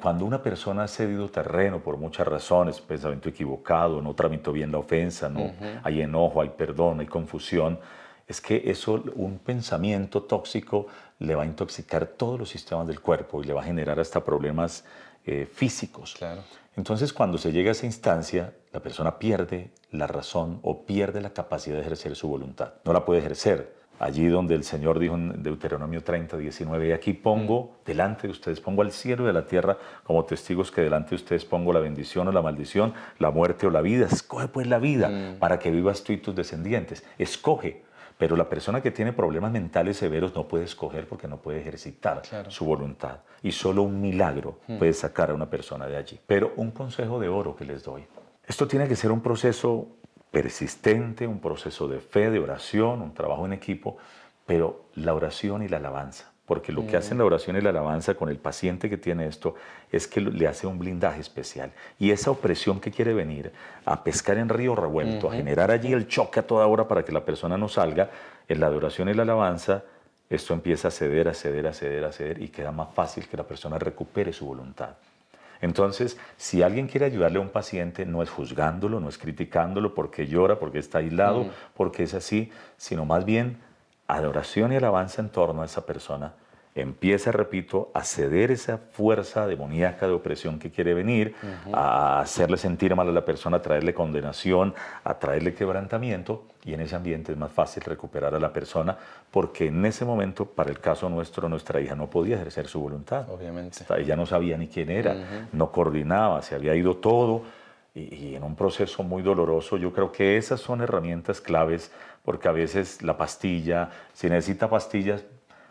cuando 0.00 0.24
una 0.24 0.42
persona 0.42 0.84
ha 0.84 0.88
cedido 0.88 1.28
terreno 1.28 1.80
por 1.82 1.98
muchas 1.98 2.26
razones, 2.26 2.80
pensamiento 2.80 3.28
equivocado, 3.28 4.00
no 4.00 4.14
tramitó 4.14 4.52
bien 4.52 4.72
la 4.72 4.78
ofensa, 4.78 5.28
no 5.28 5.52
hay 5.82 6.00
enojo, 6.00 6.40
hay 6.40 6.50
perdón, 6.50 7.00
hay 7.00 7.06
confusión, 7.06 7.78
es 8.26 8.40
que 8.40 8.62
eso, 8.70 9.02
un 9.14 9.38
pensamiento 9.38 10.22
tóxico 10.22 10.86
le 11.18 11.34
va 11.34 11.42
a 11.42 11.46
intoxicar 11.46 12.06
todos 12.06 12.38
los 12.38 12.48
sistemas 12.48 12.86
del 12.86 13.00
cuerpo 13.00 13.42
y 13.42 13.46
le 13.46 13.52
va 13.52 13.62
a 13.62 13.64
generar 13.64 14.00
hasta 14.00 14.24
problemas 14.24 14.84
eh, 15.24 15.46
físicos. 15.50 16.14
Claro. 16.16 16.42
Entonces, 16.76 17.12
cuando 17.12 17.38
se 17.38 17.52
llega 17.52 17.70
a 17.70 17.72
esa 17.72 17.86
instancia, 17.86 18.54
la 18.72 18.80
persona 18.80 19.18
pierde 19.18 19.70
la 19.90 20.06
razón 20.06 20.60
o 20.62 20.84
pierde 20.86 21.20
la 21.20 21.32
capacidad 21.32 21.76
de 21.76 21.82
ejercer 21.82 22.14
su 22.16 22.28
voluntad. 22.28 22.74
No 22.84 22.92
la 22.92 23.04
puede 23.04 23.20
ejercer 23.20 23.77
allí 23.98 24.26
donde 24.26 24.54
el 24.54 24.64
Señor 24.64 24.98
dijo 24.98 25.14
en 25.14 25.42
Deuteronomio 25.42 26.02
30, 26.02 26.36
19, 26.36 26.88
y 26.88 26.92
aquí 26.92 27.12
pongo 27.12 27.76
delante 27.84 28.26
de 28.26 28.32
ustedes, 28.32 28.60
pongo 28.60 28.82
al 28.82 28.92
cielo 28.92 29.26
y 29.26 29.30
a 29.30 29.32
la 29.32 29.46
tierra 29.46 29.76
como 30.04 30.24
testigos 30.24 30.70
que 30.70 30.82
delante 30.82 31.10
de 31.10 31.16
ustedes 31.16 31.44
pongo 31.44 31.72
la 31.72 31.80
bendición 31.80 32.28
o 32.28 32.32
la 32.32 32.42
maldición, 32.42 32.94
la 33.18 33.30
muerte 33.30 33.66
o 33.66 33.70
la 33.70 33.80
vida. 33.80 34.06
Escoge 34.06 34.48
pues 34.48 34.66
la 34.66 34.78
vida 34.78 35.08
mm. 35.08 35.38
para 35.38 35.58
que 35.58 35.70
vivas 35.70 36.02
tú 36.04 36.12
y 36.12 36.18
tus 36.18 36.34
descendientes. 36.34 37.04
Escoge. 37.18 37.82
Pero 38.18 38.34
la 38.34 38.48
persona 38.48 38.80
que 38.80 38.90
tiene 38.90 39.12
problemas 39.12 39.52
mentales 39.52 39.96
severos 39.96 40.34
no 40.34 40.48
puede 40.48 40.64
escoger 40.64 41.06
porque 41.06 41.28
no 41.28 41.36
puede 41.36 41.60
ejercitar 41.60 42.22
su 42.48 42.64
voluntad. 42.64 43.20
Y 43.42 43.52
solo 43.52 43.82
un 43.82 44.00
milagro 44.00 44.58
mm. 44.66 44.78
puede 44.78 44.92
sacar 44.92 45.30
a 45.30 45.34
una 45.34 45.48
persona 45.48 45.86
de 45.86 45.96
allí. 45.96 46.18
Pero 46.26 46.52
un 46.56 46.72
consejo 46.72 47.20
de 47.20 47.28
oro 47.28 47.54
que 47.54 47.64
les 47.64 47.84
doy. 47.84 48.04
Esto 48.44 48.66
tiene 48.66 48.88
que 48.88 48.96
ser 48.96 49.12
un 49.12 49.20
proceso 49.20 49.98
persistente, 50.30 51.26
un 51.26 51.40
proceso 51.40 51.88
de 51.88 52.00
fe, 52.00 52.30
de 52.30 52.38
oración, 52.38 53.02
un 53.02 53.14
trabajo 53.14 53.46
en 53.46 53.52
equipo, 53.52 53.96
pero 54.46 54.84
la 54.94 55.14
oración 55.14 55.62
y 55.62 55.68
la 55.68 55.78
alabanza. 55.78 56.32
Porque 56.46 56.72
lo 56.72 56.86
que 56.86 56.96
hacen 56.96 57.18
la 57.18 57.26
oración 57.26 57.56
y 57.56 57.60
la 57.60 57.68
alabanza 57.68 58.14
con 58.14 58.30
el 58.30 58.38
paciente 58.38 58.88
que 58.88 58.96
tiene 58.96 59.26
esto 59.26 59.54
es 59.92 60.08
que 60.08 60.22
le 60.22 60.46
hace 60.46 60.66
un 60.66 60.78
blindaje 60.78 61.20
especial. 61.20 61.72
Y 61.98 62.10
esa 62.10 62.30
opresión 62.30 62.80
que 62.80 62.90
quiere 62.90 63.12
venir 63.12 63.52
a 63.84 64.02
pescar 64.02 64.38
en 64.38 64.48
río 64.48 64.74
revuelto, 64.74 65.30
a 65.30 65.34
generar 65.34 65.70
allí 65.70 65.92
el 65.92 66.08
choque 66.08 66.40
a 66.40 66.46
toda 66.46 66.66
hora 66.66 66.88
para 66.88 67.04
que 67.04 67.12
la 67.12 67.22
persona 67.22 67.58
no 67.58 67.68
salga, 67.68 68.08
en 68.48 68.60
la 68.60 68.66
adoración 68.66 69.10
y 69.10 69.14
la 69.14 69.24
alabanza, 69.24 69.84
esto 70.30 70.54
empieza 70.54 70.88
a 70.88 70.90
ceder, 70.90 71.28
a 71.28 71.34
ceder, 71.34 71.66
a 71.66 71.72
ceder, 71.74 72.04
a 72.04 72.12
ceder 72.12 72.40
y 72.40 72.48
queda 72.48 72.72
más 72.72 72.88
fácil 72.94 73.28
que 73.28 73.36
la 73.36 73.44
persona 73.44 73.78
recupere 73.78 74.32
su 74.32 74.46
voluntad. 74.46 74.96
Entonces, 75.60 76.18
si 76.36 76.62
alguien 76.62 76.86
quiere 76.86 77.06
ayudarle 77.06 77.38
a 77.38 77.42
un 77.42 77.50
paciente, 77.50 78.06
no 78.06 78.22
es 78.22 78.30
juzgándolo, 78.30 79.00
no 79.00 79.08
es 79.08 79.18
criticándolo 79.18 79.94
porque 79.94 80.26
llora, 80.26 80.58
porque 80.58 80.78
está 80.78 80.98
aislado, 80.98 81.44
mm. 81.44 81.50
porque 81.74 82.04
es 82.04 82.14
así, 82.14 82.50
sino 82.76 83.04
más 83.04 83.24
bien 83.24 83.58
adoración 84.06 84.72
y 84.72 84.76
alabanza 84.76 85.20
en 85.20 85.28
torno 85.30 85.62
a 85.62 85.66
esa 85.66 85.84
persona 85.84 86.32
empieza, 86.80 87.32
repito, 87.32 87.90
a 87.94 88.04
ceder 88.04 88.50
esa 88.50 88.78
fuerza 88.78 89.46
demoníaca 89.46 90.06
de 90.06 90.12
opresión 90.12 90.58
que 90.58 90.70
quiere 90.70 90.94
venir, 90.94 91.34
a 91.72 92.20
hacerle 92.20 92.56
sentir 92.56 92.94
mal 92.94 93.08
a 93.08 93.12
la 93.12 93.24
persona, 93.24 93.58
a 93.58 93.62
traerle 93.62 93.94
condenación, 93.94 94.74
a 95.04 95.18
traerle 95.18 95.54
quebrantamiento, 95.54 96.44
y 96.64 96.74
en 96.74 96.80
ese 96.80 96.96
ambiente 96.96 97.32
es 97.32 97.38
más 97.38 97.50
fácil 97.50 97.82
recuperar 97.84 98.34
a 98.34 98.40
la 98.40 98.52
persona, 98.52 98.96
porque 99.30 99.66
en 99.66 99.84
ese 99.86 100.04
momento, 100.04 100.44
para 100.44 100.70
el 100.70 100.80
caso 100.80 101.08
nuestro, 101.08 101.48
nuestra 101.48 101.80
hija 101.80 101.94
no 101.94 102.08
podía 102.08 102.36
ejercer 102.36 102.66
su 102.66 102.80
voluntad. 102.80 103.28
Obviamente. 103.30 103.78
Ella 103.96 104.16
no 104.16 104.26
sabía 104.26 104.56
ni 104.56 104.68
quién 104.68 104.90
era, 104.90 105.16
no 105.52 105.72
coordinaba, 105.72 106.42
se 106.42 106.54
había 106.54 106.74
ido 106.74 106.96
todo, 106.96 107.42
y, 107.94 108.14
y 108.14 108.34
en 108.36 108.42
un 108.42 108.54
proceso 108.54 109.02
muy 109.02 109.22
doloroso, 109.22 109.76
yo 109.76 109.92
creo 109.92 110.12
que 110.12 110.36
esas 110.36 110.60
son 110.60 110.82
herramientas 110.82 111.40
claves, 111.40 111.90
porque 112.24 112.48
a 112.48 112.52
veces 112.52 113.02
la 113.02 113.16
pastilla, 113.16 113.90
si 114.12 114.28
necesita 114.28 114.68
pastillas, 114.68 115.24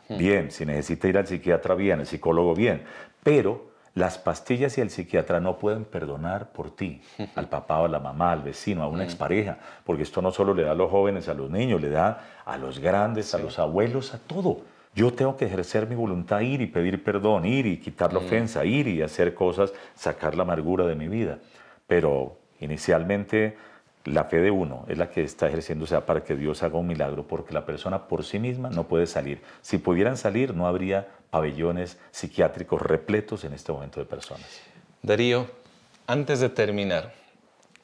bien, 0.10 0.52
si 0.52 0.65
necesita 0.65 1.08
ir 1.08 1.17
al 1.17 1.28
psiquiatra, 1.28 1.76
bien, 1.76 2.00
el 2.00 2.08
psicólogo, 2.08 2.56
bien, 2.56 2.84
pero 3.24 3.67
las 3.98 4.20
pastillas 4.20 4.78
y 4.78 4.82
el 4.82 4.91
psiquiatra 4.91 5.39
no 5.39 5.58
pueden 5.58 5.84
perdonar 5.84 6.52
por 6.52 6.70
ti, 6.70 7.02
al 7.36 7.50
papá 7.50 7.80
o 7.80 7.86
a 7.86 7.88
la 7.88 8.00
mamá, 8.00 8.32
al 8.32 8.43
vecino, 8.43 8.84
a 8.84 8.88
una 8.88 9.04
expareja, 9.04 9.58
porque 9.84 10.04
esto 10.04 10.22
no 10.22 10.32
solo 10.32 10.54
le 10.54 10.63
da 10.63 10.74
a 10.74 10.76
los 10.76 10.91
jóvenes, 10.91 11.28
a 11.30 11.34
los 11.34 11.50
niños, 11.50 11.82
le 11.82 11.89
da 11.89 12.41
a 12.46 12.58
los 12.58 12.78
grandes, 12.78 13.34
a 13.34 13.39
los 13.39 13.58
abuelos, 13.58 14.13
a 14.13 14.20
todo. 14.20 14.62
Yo 14.93 15.13
tengo 15.13 15.36
que 15.36 15.46
ejercer 15.46 15.88
mi 15.88 15.96
voluntad, 15.96 16.41
ir 16.41 16.62
y 16.62 16.67
pedir 16.67 17.04
perdón, 17.04 17.46
ir 17.46 17.65
y 17.65 17.78
quitar 17.78 18.13
la 18.13 18.20
ofensa, 18.20 18.65
ir 18.65 18.88
y 18.88 19.02
hacer 19.02 19.34
cosas, 19.34 19.74
sacar 19.96 20.36
la 20.36 20.43
amargura 20.43 20.86
de 20.86 20.96
mi 20.96 21.08
vida. 21.08 21.39
Pero 21.88 22.38
inicialmente 22.60 23.58
la 24.08 24.24
fe 24.24 24.38
de 24.38 24.52
uno 24.52 24.86
es 24.88 24.98
la 24.98 25.10
que 25.10 25.22
está 25.22 25.48
ejerciéndose 25.48 26.00
para 26.02 26.24
que 26.24 26.36
Dios 26.36 26.63
haga 26.63 26.78
un 26.78 26.88
milagro, 26.88 27.28
porque 27.28 27.54
la 27.54 27.65
persona 27.65 28.08
por 28.08 28.24
sí 28.24 28.39
misma 28.39 28.70
no 28.70 28.88
puede 28.88 29.06
salir. 29.06 29.41
Si 29.62 29.78
pudieran 29.78 30.17
salir, 30.17 30.54
no 30.56 30.65
habría 30.65 31.08
pabellones 31.30 31.98
psiquiátricos 32.12 32.82
repletos 32.82 33.43
en 33.43 33.54
este 33.54 33.72
momento 33.72 34.00
de 34.00 34.06
personas. 34.06 34.46
Darío, 35.02 35.48
antes 36.08 36.39
de 36.39 36.50
terminar, 36.50 37.13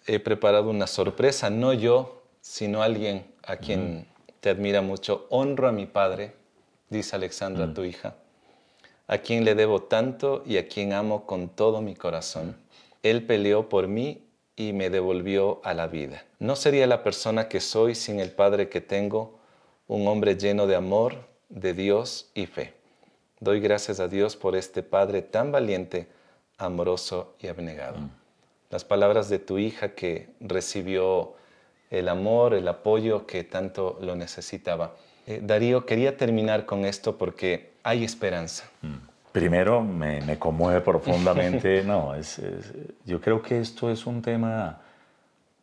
he 0.07 0.19
preparado 0.19 0.69
una 0.69 0.87
sorpresa, 0.87 1.49
no 1.49 1.73
yo, 1.73 2.23
sino 2.39 2.81
alguien 2.81 3.25
a 3.43 3.57
quien 3.57 4.07
te 4.39 4.49
admira 4.49 4.81
mucho. 4.81 5.27
Honro 5.29 5.67
a 5.67 5.71
mi 5.73 5.85
padre, 5.87 6.33
dice 6.89 7.17
Alexandra, 7.17 7.73
tu 7.73 7.83
hija, 7.83 8.15
a 9.07 9.17
quien 9.17 9.43
le 9.43 9.55
debo 9.55 9.83
tanto 9.83 10.43
y 10.45 10.57
a 10.57 10.67
quien 10.67 10.93
amo 10.93 11.25
con 11.25 11.49
todo 11.49 11.81
mi 11.81 11.95
corazón. 11.95 12.55
Él 13.01 13.25
peleó 13.25 13.67
por 13.67 13.89
mí 13.89 14.23
y 14.55 14.73
me 14.73 14.89
devolvió 14.89 15.61
a 15.63 15.73
la 15.73 15.87
vida. 15.87 16.25
No 16.39 16.55
sería 16.55 16.87
la 16.87 17.03
persona 17.03 17.47
que 17.47 17.59
soy 17.59 17.95
sin 17.95 18.19
el 18.19 18.31
Padre 18.31 18.69
que 18.69 18.81
tengo, 18.81 19.39
un 19.87 20.07
hombre 20.07 20.35
lleno 20.35 20.67
de 20.67 20.75
amor, 20.75 21.27
de 21.49 21.73
Dios 21.73 22.31
y 22.33 22.45
fe. 22.45 22.73
Doy 23.39 23.59
gracias 23.59 23.99
a 23.99 24.07
Dios 24.07 24.35
por 24.35 24.55
este 24.55 24.83
Padre 24.83 25.21
tan 25.21 25.51
valiente, 25.51 26.07
amoroso 26.57 27.35
y 27.39 27.47
abnegado. 27.47 27.99
Mm. 27.99 28.09
Las 28.69 28.85
palabras 28.85 29.29
de 29.29 29.39
tu 29.39 29.57
hija 29.57 29.93
que 29.95 30.29
recibió 30.39 31.33
el 31.89 32.07
amor, 32.07 32.53
el 32.53 32.67
apoyo 32.67 33.27
que 33.27 33.43
tanto 33.43 33.99
lo 34.01 34.15
necesitaba. 34.15 34.95
Eh, 35.27 35.41
Darío, 35.43 35.85
quería 35.85 36.17
terminar 36.17 36.65
con 36.65 36.85
esto 36.85 37.17
porque 37.17 37.73
hay 37.83 38.03
esperanza. 38.03 38.69
Mm. 38.81 39.12
Primero, 39.33 39.81
me, 39.81 40.39
conmueve 40.39 40.79
profundamente. 40.91 41.83
no, 41.83 42.15
es, 42.15 42.41
yo 43.03 43.19
creo 43.19 43.41
que 43.41 43.59
esto 43.59 43.89
es 43.89 44.05
un 44.05 44.21
tema 44.21 44.79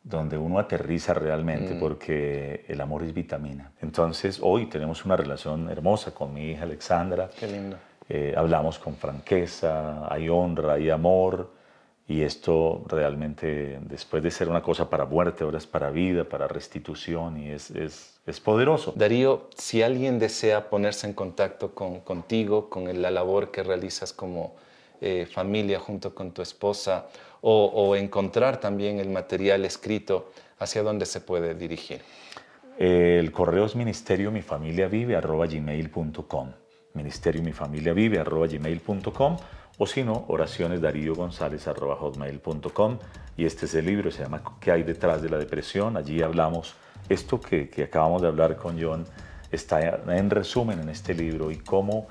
donde 0.02 0.36
uno 0.36 0.58
aterriza 0.58 1.14
realmente 1.14 1.74
mm. 1.74 1.80
porque 1.80 2.64
el 2.68 2.80
amor 2.80 3.04
es 3.04 3.14
vitamina. 3.14 3.70
Entonces, 3.80 4.40
hoy 4.42 4.66
tenemos 4.66 5.04
una 5.04 5.16
relación 5.16 5.70
hermosa 5.70 6.12
con 6.12 6.34
mi 6.34 6.50
hija 6.50 6.64
Alexandra. 6.64 7.30
Qué 7.38 7.46
lindo. 7.46 7.76
Eh, 8.08 8.34
hablamos 8.36 8.78
con 8.80 8.96
franqueza, 8.96 10.12
hay 10.12 10.28
honra, 10.28 10.72
hay 10.74 10.90
amor. 10.90 11.59
Y 12.10 12.22
esto 12.22 12.82
realmente, 12.88 13.78
después 13.82 14.20
de 14.20 14.32
ser 14.32 14.48
una 14.48 14.64
cosa 14.64 14.90
para 14.90 15.04
muerte, 15.04 15.44
ahora 15.44 15.58
es 15.58 15.66
para 15.68 15.90
vida, 15.90 16.24
para 16.24 16.48
restitución 16.48 17.38
y 17.38 17.50
es, 17.50 17.70
es, 17.70 18.18
es 18.26 18.40
poderoso. 18.40 18.92
Darío, 18.96 19.48
si 19.56 19.80
alguien 19.84 20.18
desea 20.18 20.68
ponerse 20.68 21.06
en 21.06 21.12
contacto 21.12 21.72
con, 21.72 22.00
contigo, 22.00 22.68
con 22.68 23.00
la 23.00 23.12
labor 23.12 23.52
que 23.52 23.62
realizas 23.62 24.12
como 24.12 24.56
eh, 25.00 25.24
familia 25.32 25.78
junto 25.78 26.12
con 26.12 26.32
tu 26.32 26.42
esposa, 26.42 27.06
o, 27.42 27.66
o, 27.66 27.94
encontrar 27.94 28.58
también 28.58 28.98
el 28.98 29.08
material 29.08 29.64
escrito, 29.64 30.32
¿hacia 30.58 30.82
dónde 30.82 31.06
se 31.06 31.20
puede 31.20 31.54
dirigir? 31.54 32.00
El 32.76 33.30
correo 33.30 33.66
es 33.66 33.76
ministerio 33.76 34.32
mi 34.32 34.42
familia 34.42 34.88
vive 34.88 35.14
arroba 35.14 35.46
gmail.com. 35.46 36.50
Ministerio 36.92 37.40
mi 37.40 37.52
familia 37.52 37.92
vive 37.92 38.18
arroba 38.18 38.48
gmail.com 38.48 39.36
o 39.82 39.86
si 39.86 40.04
no, 40.04 40.26
hotmail.com 41.98 42.98
y 43.38 43.46
este 43.46 43.64
es 43.64 43.74
el 43.74 43.86
libro, 43.86 44.10
se 44.10 44.22
llama 44.22 44.42
¿Qué 44.60 44.70
hay 44.72 44.82
detrás 44.82 45.22
de 45.22 45.30
la 45.30 45.38
depresión? 45.38 45.96
Allí 45.96 46.20
hablamos, 46.20 46.74
esto 47.08 47.40
que, 47.40 47.70
acabamos 47.82 48.20
de 48.20 48.28
hablar 48.28 48.56
con 48.56 48.78
John 48.78 49.06
está 49.50 49.80
en 49.80 50.28
resumen 50.28 50.80
en 50.80 50.90
este 50.90 51.14
libro 51.14 51.50
y 51.50 51.56
cómo 51.56 52.08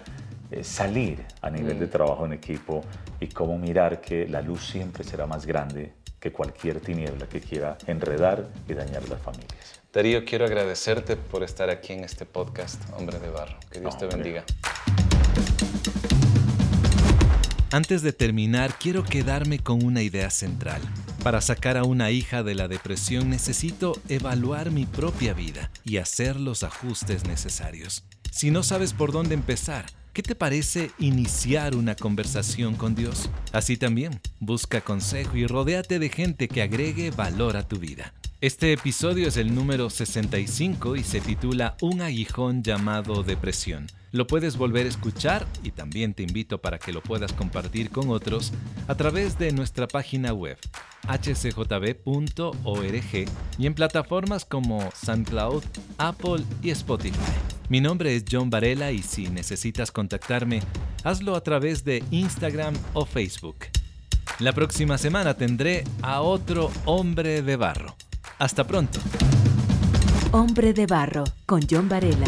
eh, 0.50 0.64
salir 0.64 1.24
a 1.44 1.52
nivel 1.52 1.78
de 1.78 1.86
mm. 1.86 1.92
trabajo 1.92 2.26
en 2.26 2.34
equipo 2.34 2.82
y 3.20 3.28
cómo 3.28 3.56
mirar 3.60 4.02
que 4.02 4.28
la 4.28 4.42
luz 4.42 4.66
siempre 4.68 5.04
será 5.04 5.28
más 5.28 5.46
grande 5.46 5.94
que 6.20 6.32
cualquier 6.32 6.80
tiniebla 6.80 7.28
que 7.28 7.40
quiera 7.40 7.78
enredar 7.86 8.48
y 8.68 8.74
dañar 8.74 9.08
las 9.08 9.22
familias. 9.22 9.80
Darío, 9.94 10.26
quiero 10.26 10.46
agradecerte 10.46 11.18
por 11.18 11.44
estar 11.44 11.70
aquí 11.70 11.94
en 11.94 12.04
este 12.04 12.26
podcast, 12.26 12.82
Hombre 12.98 13.20
de 13.20 13.30
Barro. 13.30 13.60
Que 13.70 13.80
Dios 13.80 13.96
te 13.96 14.08
bendiga. 14.08 14.44
Antes 17.72 18.02
de 18.02 18.14
terminar, 18.14 18.80
quiero 18.80 19.04
quedarme 19.04 19.60
con 19.60 19.86
una 19.86 20.02
idea 20.02 20.32
central. 20.32 20.82
Para 21.24 21.40
sacar 21.40 21.78
a 21.78 21.84
una 21.84 22.10
hija 22.10 22.42
de 22.42 22.56
la 22.56 22.68
depresión 22.68 23.30
necesito 23.30 23.96
evaluar 24.10 24.72
mi 24.72 24.88
propia 24.88 25.36
vida 25.36 25.70
y 25.86 25.98
hacer 25.98 26.40
los 26.40 26.64
ajustes 26.64 27.28
necesarios. 27.28 28.06
Si 28.32 28.50
no 28.50 28.64
sabes 28.64 28.94
por 28.94 29.12
dónde 29.12 29.36
empezar, 29.36 29.86
¿qué 30.14 30.24
te 30.24 30.34
parece 30.34 30.90
iniciar 30.98 31.76
una 31.76 31.94
conversación 31.94 32.74
con 32.74 32.96
Dios? 32.96 33.30
Así 33.52 33.78
también, 33.78 34.20
busca 34.40 34.82
consejo 34.82 35.38
y 35.38 35.46
rodéate 35.46 36.00
de 36.00 36.10
gente 36.10 36.48
que 36.48 36.64
agregue 36.64 37.12
valor 37.12 37.56
a 37.56 37.68
tu 37.68 37.78
vida. 37.78 38.16
Este 38.42 38.74
episodio 38.74 39.28
es 39.28 39.38
el 39.38 39.54
número 39.54 39.92
65 39.92 40.96
y 40.96 41.04
se 41.04 41.22
titula 41.22 41.78
Un 41.82 42.02
aguijón 42.02 42.64
llamado 42.64 43.22
depresión. 43.22 43.86
Lo 44.12 44.26
puedes 44.26 44.58
volver 44.58 44.88
a 44.88 44.90
escuchar 44.90 45.46
y 45.64 45.72
también 45.72 46.14
te 46.16 46.24
invito 46.24 46.60
para 46.60 46.80
que 46.80 46.92
lo 46.92 47.02
puedas 47.02 47.32
compartir 47.32 47.92
con 47.92 48.10
otros 48.10 48.52
a 48.88 48.96
través 48.96 49.38
de 49.38 49.52
nuestra 49.52 49.88
página 49.88 50.34
web 50.34 50.58
hcjb.org 51.08 52.06
y 53.58 53.66
en 53.66 53.74
plataformas 53.74 54.46
como 54.46 54.90
SoundCloud, 54.92 55.64
Apple 55.98 56.44
y 56.64 56.72
Spotify. 56.72 57.18
Mi 57.70 57.82
nombre 57.82 58.16
es 58.16 58.26
John 58.30 58.50
Varela 58.50 58.92
y 58.92 59.04
si 59.04 59.30
necesitas 59.30 59.92
contactarme, 59.92 60.62
hazlo 61.04 61.36
a 61.36 61.42
través 61.42 61.84
de 61.84 62.04
Instagram 62.10 62.74
o 62.94 63.06
Facebook. 63.06 63.58
La 64.40 64.54
próxima 64.54 64.98
semana 64.98 65.36
tendré 65.36 65.84
a 66.02 66.22
otro 66.22 66.72
hombre 66.86 67.44
de 67.44 67.56
barro. 67.58 67.96
Hasta 68.40 68.66
pronto. 68.66 69.00
Hombre 70.32 70.74
de 70.74 70.88
barro 70.88 71.26
con 71.46 71.62
John 71.70 71.90
Varela. 71.90 72.28